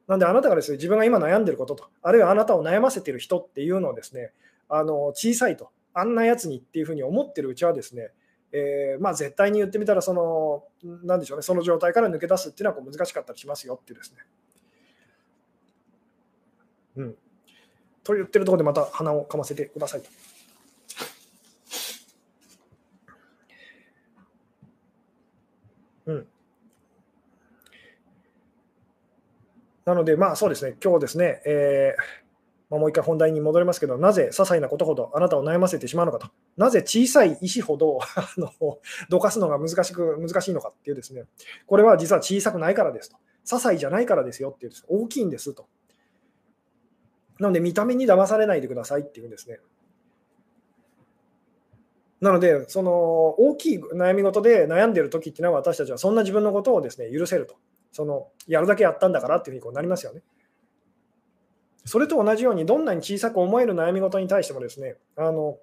[0.07, 4.34] なんであなたがですね自分が今悩んでることと、あるいはあなたを悩ませている人っていうのをですね
[4.70, 8.11] あの小さいと、あんなやつにっていうふうに思ってるうちはですね、
[8.51, 10.63] えー、まあ、絶対に言ってみたらその、
[11.03, 14.18] なでしょうね、その状態から抜け出すっていうのはこう難しかったりしますよってですね。
[16.97, 17.16] うん。
[18.03, 20.09] と言ってるところでまた鼻をかませてくださいと。
[26.05, 26.28] うん。
[29.86, 32.25] なので、まあそうですね、今日ですね、えー、
[32.70, 38.51] まあ、もう一回本題に戻りますけど、なぜ些細なことほどあなたを悩ませてしまうのかと、なぜ小さい石ほど あの
[39.09, 41.26] どかすのが難しく難しいのかっていうですね、
[41.68, 45.68] これは実は小さくないからですと、些細じゃないからですよっていうです、大きいんですと。
[47.39, 49.59] なので、見た目に騙されないでくださいっていうんですね。
[52.22, 57.55] なので、その大きい悩み事で悩んでる時っていうのは、私たちはそんな自分のことをですね許せると。
[57.91, 60.22] そのやるだけやったんだからっていうふうにこうなりますよね。
[61.86, 65.58] それと同じように、どんなに小さく思える悩み事に対してもですね、あの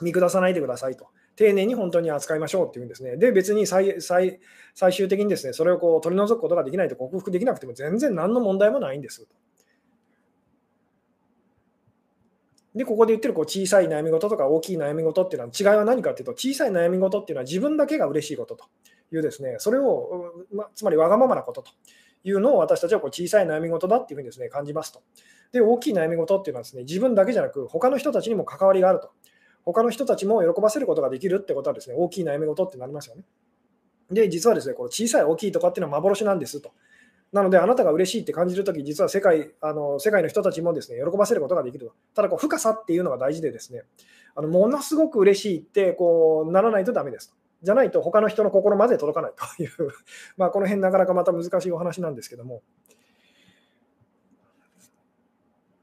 [0.00, 1.08] 見下さないでくださいと。
[1.34, 3.16] 丁寧に本当に扱いましょうっていうんですね。
[3.16, 4.40] で、別に最最
[4.74, 9.26] 最終的にですね、それをこう取り除くことができないと克服できなくても全然何の問題もないんです
[12.74, 18.66] で、ここで言ってるこう小さい悩み事とか大きい悩み事っていうのは違いは何かっていうと、小さい悩み事っていうのは自分だけが嬉しいことと。
[19.12, 21.70] いうですね、それを、ま、つまりわがままなことと
[22.28, 25.02] いうのを私たちはこう小さい悩み事だっていうふうにですね感じますと。
[25.52, 29.10] で、大きい悩み事っていうのはですね、自分だけじゃなく、他の人たちにも関わりがあると。
[29.64, 33.24] 他の人たちも喜ばせることができるってことはですね、大きい悩み事ってなりますよね。
[34.10, 36.70] で、実はですね、この小さい大きいとかっていうのは幻なんですと。
[37.32, 41.92] なので、あなたが嬉しいって感じるとき、実は世界あの世界の人たちもですね喜ばせることができると。
[42.14, 43.82] ただこう、深さっていうのが大事で、ですね
[44.36, 47.36] あのものすごく嬉しいってこうならないとダメですと。
[47.66, 49.92] じゃないと他の人の心まで届かないという
[50.38, 52.62] まあこの辺なかなかまた難しいお話なんですけども。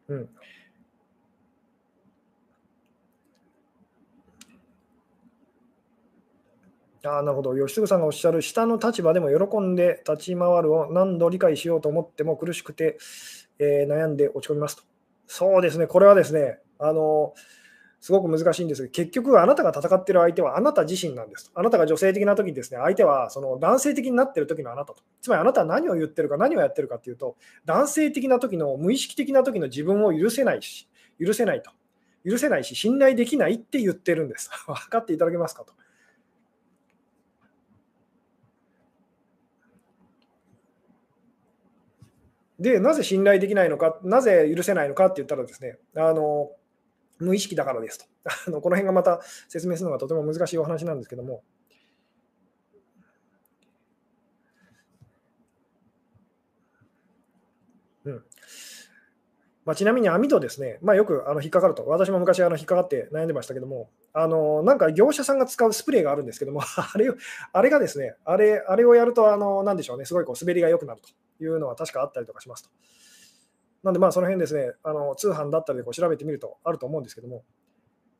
[0.08, 0.30] うん、
[7.06, 12.98] あなるほど、吉純さんがおっしゃる、下の立場でも喜んで立ち回るを何度理解しようと思っても苦しくて、
[13.60, 14.84] えー、悩んで落ち込みますと。
[15.28, 17.34] そうですね、これはですね、あの
[18.04, 25.02] すごく難しいんですが、結局、あなたが戦っている相手はあなた自身なんですあなたが女性的な時にですね、相手はその男性的になっている時のあなたと。
[25.22, 31.72] つまりあなたは何を言ってるか、何をやってるかというと、男性的な時の無意識的な時の自分を許せないし、許せないと。
[32.30, 34.50] 許せないし、信頼できないって言ってるんです。
[34.68, 35.72] 分かっていただけますかと。
[42.60, 46.52] で、なぜ信頼できないのか、なぜ許せないのかって言ったらですね、あの
[47.24, 48.06] 無意識だからですと。
[48.48, 51.44] あのこの辺がまた説明するのがとても難しいお話なんですけども。
[58.06, 58.26] うん
[59.66, 67.10] まあ、ちなみに網戸ですね、まあ、よくあの引っかかると、私も昔あの引っかかって悩んでましたけども、あのなんか業者さんが使うスプレーがあるんですけども、 あれ
[67.54, 72.70] あれがですね、あれあれをやると、あのなんでしょうね、すごいこう滑りが良くなるというのは確かあったりとかしますと。
[73.84, 77.44] なんで、まあ、その辺ですね、あの通販だったりでこう調べてみるとあると思うんですけども、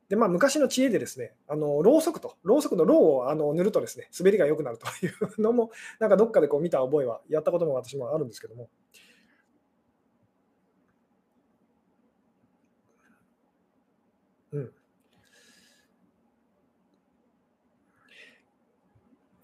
[0.08, 8.68] でまあ、昔の知恵でですね、あのろうそくと、ろうそくのろうをあの塗るとですね、滑りが良くなるというのも、なんかどっかでこう見た覚えは、やったことも私もあるんですけども。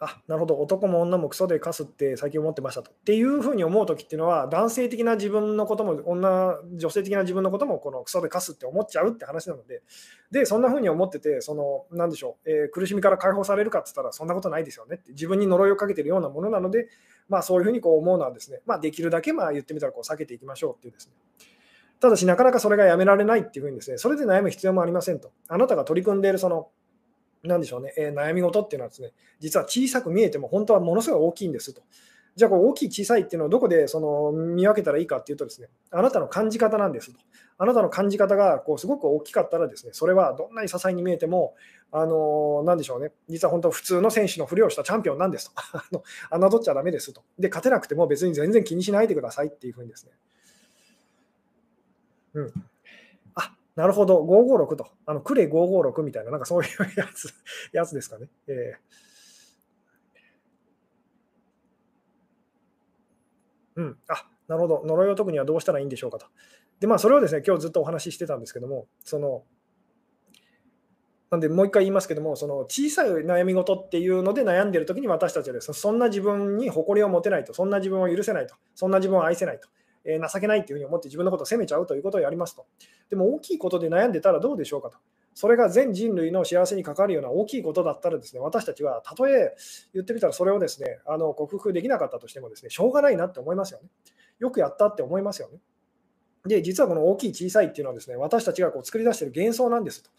[0.03, 2.91] あなるほど、男も女もクソでカスって最近思ってましたと。
[2.91, 9.83] っていうふうに思うときっていうのは、男性的な自分のことも、女、女性的な自分のことも、このクソでカスって思っちゃうって話なので、
[10.31, 16.89] で、そんなふうに思ってて、その、なんでしょう、えー、苦しみから解放されるかって言ったら、そんなことないですよねって、自分に呪いをかけてるようなものなので、
[17.29, 21.13] まあ、そういうふうにこう思うのはですね、まあ、できるだけまあ言ってみたらこう避けていきましょうっていうですね。
[22.01, 25.33] ただし、なかなかそれがやめられないっていうふうにですね、それで悩む必要もありませんと。
[25.49, 26.71] あなたが取り組んでいるその
[27.43, 31.83] なんでしょうね、えー、悩み事っていうのはですね、実は小さく見えても本当はものすごい大きいんですと。
[32.37, 37.19] じゃあ、こう大きい、小さいっていうのをどこでその見分けたらいいかっていうとですね、あなたの感じ方なんですと。
[37.59, 41.55] あなたの感じ方がこうすごく大きかったらですね、それはどんなに些細に見えても、
[41.93, 45.53] あのなんでしょうね、実は本当、普通の選手のふりをしたチャンピオンなんです
[45.91, 46.03] と。
[46.39, 47.23] 侮っちゃだめですと。
[47.39, 50.13] で、勝てなくても別に全然気にしないでくださいっていうふうにですね。
[52.35, 52.53] うん、
[53.77, 57.33] なるほど、556と、あのクレ556みたいな、なんかそういうやつ
[57.73, 58.29] やつですかね。
[58.47, 66.27] えー、うん、あなるほど、呪いを解くにはどうしたらいいんでしょうかと。
[66.81, 69.45] で、まあ、それをですね、今日ずっとお話ししてたんですけども、その、
[71.31, 79.69] なんで、もう一回言いますけども、その小さい悩み事っていうので悩んでるときに私たちはですね、そんな自分に誇りを持てないと、そんな自分を許せないと、そんな自分を愛せないと。
[80.05, 82.67] えー、情けないというふうに思って自分のことを責めちゃうということをやりますと。
[83.09, 84.99] でも大きいことで悩んでたらどうでしょうかと。
[85.35, 89.55] それが全人類の幸せに関わるような大きいことだったらですね、私たちはたとえ
[89.95, 93.89] 言ってみたらそれをですね、あの克服できなかったとしてもですね、しょうがないなって思いますよね。
[94.39, 95.59] よくやったって思いますよね。
[96.47, 100.11] で、実はこの大きい小さいっていうのはですね、私たちがこう作り出している幻想なんですと。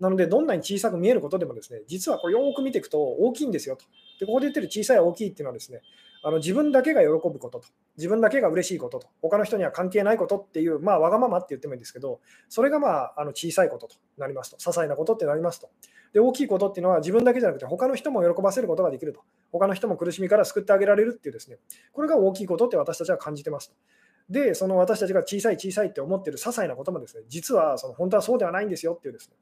[0.00, 3.84] なので、どんなに小さく見えることでもですね、実はこうよく見ていくと大きいんですよと。
[4.20, 5.80] で、ここで言ってる小さい大きいっていうのはですね、
[6.26, 7.62] あの自分だけが喜ぶことと、
[7.96, 12.18] 自分だけが嬉しいことと、他の人には関係ないことっていう、まあ、わがままって言ってもいいんですけど、
[12.48, 15.70] それがまあ、あの小さいこととなりますと、些細なことってなりますと。
[16.12, 19.20] で、大きいことっていうのは自分だけじゃなくて、他の人も喜ばせることができると。
[19.52, 21.58] 他の人も苦しみから救ってあげられるっていうですね、
[21.92, 23.76] これが大きいことって私たちは感じてますと。
[24.28, 29.36] で、その私たちが小さい小さいって思ってる些細なこともですね、実はその本当はそうではないんですよっていうですね、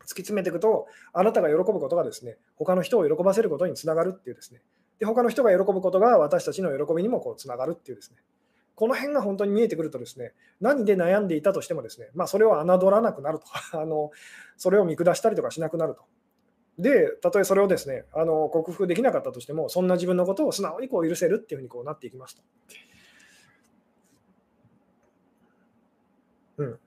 [0.00, 4.60] 突き詰めていくと、あなたが喜ぶことがですね、他の人を喜ばせることにつながるっていうですね、
[5.00, 8.18] で他の人が喜ぶことが私たちの喜びにもこうつながるっていうですね、
[8.74, 13.46] この辺が本当に見えてくるとですね、何で悩んでいたとしてもですね、まあ、それを侮らなくなると
[13.80, 14.10] あの、
[14.58, 16.02] それを見下したりとかしなくなると。
[16.78, 22.42] で、たとえそれをですね、あの克服できなかったとしても、そんな自分のことを素直にこう許せるっていうふうにこうなっていきますと。
[26.58, 26.78] うん。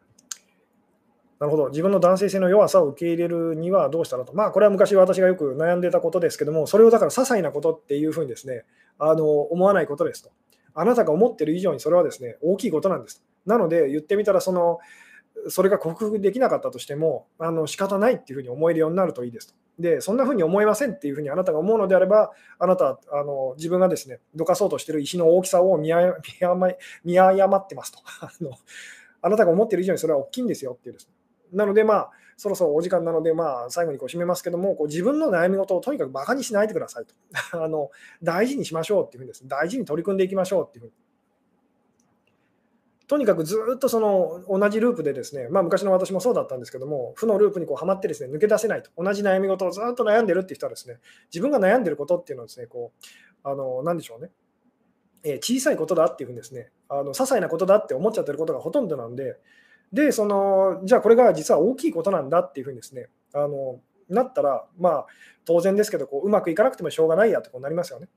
[1.44, 8.64] なるほど、自分の男性性の弱さを受け入れるにはどうしたらと、まあ、これは昔私がよく悩んでたことですけども、それをだから些細なことっていうふうにですね、
[8.98, 10.32] あの思わないことですと。
[10.74, 13.26] あなたが思ってる以上にそれはですね、大きいことなんです。
[13.46, 14.80] なので、言ってみたら、その、
[15.50, 19.56] それが克服できなかったとしても、あの仕方ないっていうふうに思えるようになるといいですと。
[19.80, 28.52] で、そんなふうに思いませんっていうふうにあなたが思うのであれば、あなたあの自分がですね、どかそうとしてる石の大きさを見誤ってますとあの。
[29.24, 31.13] あなたが思ってる以上にそれは大きいんですよっていうです、ね、
[31.54, 37.16] なので、まあ、そろそろお時間なので、まあ、最後にこう締めますけども、こう自分の悩み事をとにかく馬鹿にしないでくださいと。
[37.64, 37.92] あの
[38.22, 40.94] 大事にしましょうっていうふうにです、ね、大事に取り組んでいきましょうっていうふうに。
[43.08, 51.00] とにかくずっとその同じループでですね、まあ、昔の私もそうだったんですけども、負のループにこうはまってですね抜け出せないと、同じ悩み事をずっと悩んでるっていう人はですね、
[51.32, 52.92] 自分が悩んでることっていうのはですね、こ
[53.46, 54.32] う、あの、なんでしょうね、
[55.24, 59.38] えー、小さいことだっていうふうにですね、あの些細なことだって思っちゃってることがほとんどなんで、
[59.94, 63.80] で、その、じゃあこれが実は大きいことなんだっていうふうにですね、あの、
[64.10, 65.06] なったら、まあ、
[65.46, 68.10] 当然ですけど、こううまくいかなくてもしょうがないやとこうなりますよね。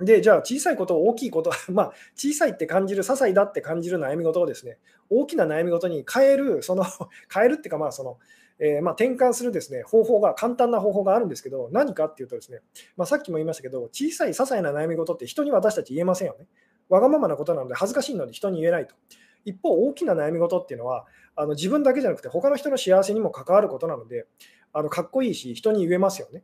[0.00, 4.78] で、じゃあ小さいことを大きいこと、 まあ、小さいって感じる、些細だって感じる悩み事をですね、
[5.10, 6.84] 大きな悩み事に変える、その、
[7.32, 8.18] 変えるっていうか、まあ、その、
[8.58, 12.60] えー、まあ、転換するですね、方法が、簡単な方法があるんですけど、何かっていうとですね、
[12.96, 16.46] まあ、さっきも言いましたけど、小さい些細な悩み事って人に私たち言えませんよね。
[16.88, 18.94] わがままなことなので恥ずかしいので人に言えないと。
[19.46, 24.26] 一方、大きな悩み事っていうのは、あの自分だけじゃなくて、他の人の幸せにも関わることなので、
[24.72, 26.42] あのかっこいいし、人に言えますよね。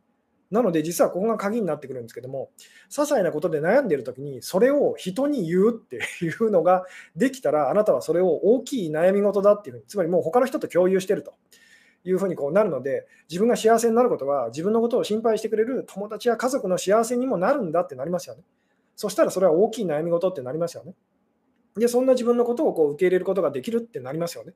[0.49, 2.49] なので、実はここが鍵になってくるんですけども、
[2.89, 6.85] 些細なことで悩んでいるときに、それを人に言うって いうのが
[7.15, 11.33] できたら、あなたはそれを大きい悩み事だっていうふうに、つまりもう他の人と共有してると。
[12.05, 18.43] いうふうにこうなるので、自分が幸せになることは、自分のことを心配してくれる友達や家族の幸せにもなるんだってなりますよね。
[18.95, 20.95] そしたらそれは大きい悩み事ってなりますよね。
[21.75, 24.53] で、そんな自分のことをこう受け入れることができるってなりますよね。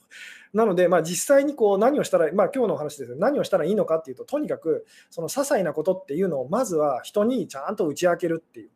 [0.54, 8.70] なので、まあ、実際にこう何をしたら、まあ、今日の話です何をしたらいいのかっていうと、とにかくその些細なことっていうのをまずは人にちゃんと打ち明けるっていう。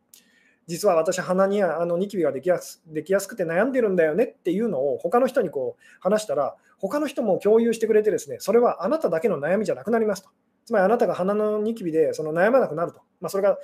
[0.67, 10.29] 実は私、鼻にあのニキビができやすできやすくて悩んでるんだよねっていうのを他の人にこう話したら、他の人も共有してくれてですね、それはあなただけの悩みじゃなくなりますと。
[10.65, 12.99] つまりあなたが鼻のニキビでその悩まなくなると。
[13.19, 13.57] まあ、それが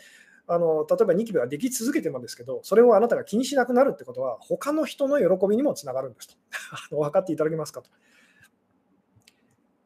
[0.48, 6.36] あの例えばニキビができ続けてもですけど、それをあなたが気にしなくなるってことは、他の人の喜びにもつながるんですと。
[6.96, 7.90] 分かっていただけますかと。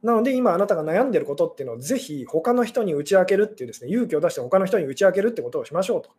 [0.01, 6.11] なので、今あなたが悩んでることっていうのをぜひ他の人に打ち明けるっていうですね、勇気を出して他の人に打ち明けるってことをしましょうと。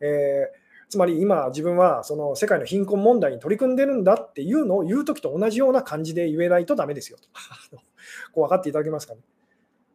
[0.00, 0.62] えー
[0.92, 7.30] つまり今、自分はその世界の貧困問題に取り組んでるんだっていうのを言うときと同じような感じで言えないとダメですよと。
[8.34, 9.22] こう分かっていただけますかね。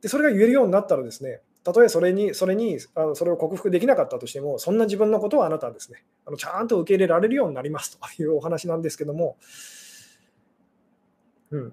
[0.01, 9.35] で、それが言えるようになったらですね、たとえそれに、それに、あのそれを克服できなかったとしても、そんな自分のことはあなたはですね、あのちゃんと受け入れられるようになりますというお話なんですけども、
[11.51, 11.63] うん。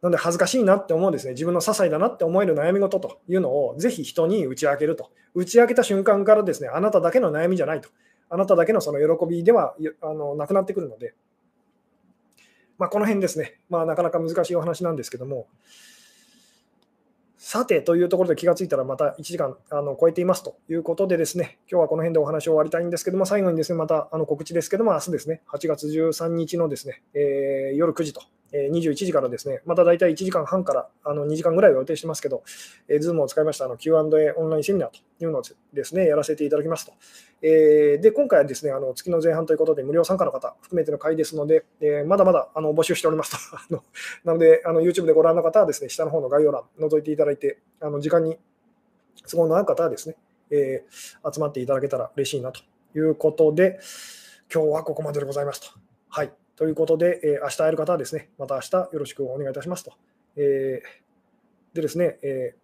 [0.00, 5.10] なので恥ずかしいなって思うんですね、自分の些細だなって思える悩み事というのをぜひ人に打ち明けると。
[5.34, 7.88] 打ち明けた瞬間からですね、あなただけの悩みじゃないと。
[8.28, 11.14] あなただけのその喜びではあのなくなってくるので、
[12.78, 15.48] まあ、この辺ですね、まあ、なかなか難しいお話なんですけども、
[17.46, 26.88] さて、というところで気がついたらまた1時間あの超えていますということでですね、今日はこの辺でお話を終わりたいんですけども、最後にですね、またあの告知ですけども、明日ですね、8月13日のです。
[26.88, 28.22] ね、えー、夜9時と
[28.56, 32.44] え21時からですね、また大体1時間半からあの2時間ぐらいを予定してますけど、
[32.88, 35.42] えー、Zoom を使いましたあの Q&A オンラインセミナーというのを
[35.72, 36.92] ですね、やらせていただきますと。
[37.42, 43.56] えー、で、今回はですね、あの月の前半ということで無料参加の方含めての会ですので、えー、まだまだあの募集しておりますと。
[43.58, 43.82] あの
[44.24, 48.38] なので、あの YouTube でご覧の方はですね、下の方の概要欄覗いていただいて、あの時間に
[49.28, 50.16] 都合のある方はですね、
[50.50, 52.60] えー、集まっていただけたら嬉しいなと
[52.96, 53.80] いうことで、
[54.52, 55.66] 今日はここまででございますと。
[56.08, 56.43] はい。
[56.56, 59.92] ということで、えー、明日会える方はですね、また明日よろしくお願いいたしますと。
[60.36, 62.54] えー、でですね、え、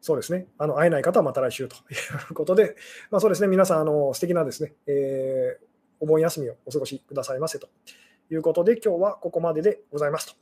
[0.00, 1.96] そうですね、あの会えない方はまた来週と い
[2.30, 2.76] うことで、
[3.10, 5.66] まあ、そうですね、皆さん、あの素敵なですね、えー、
[6.00, 7.68] お盆休みをお過ごしくださいませと
[8.30, 10.34] いうことで、今日はここまででございますと。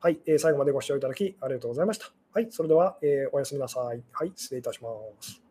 [0.00, 2.12] はい、えー、最後までご視聴いただきありがとうございました。
[2.32, 4.04] はい、それでは、えー、おやすみなさい。
[4.12, 5.45] はい、失礼いたします。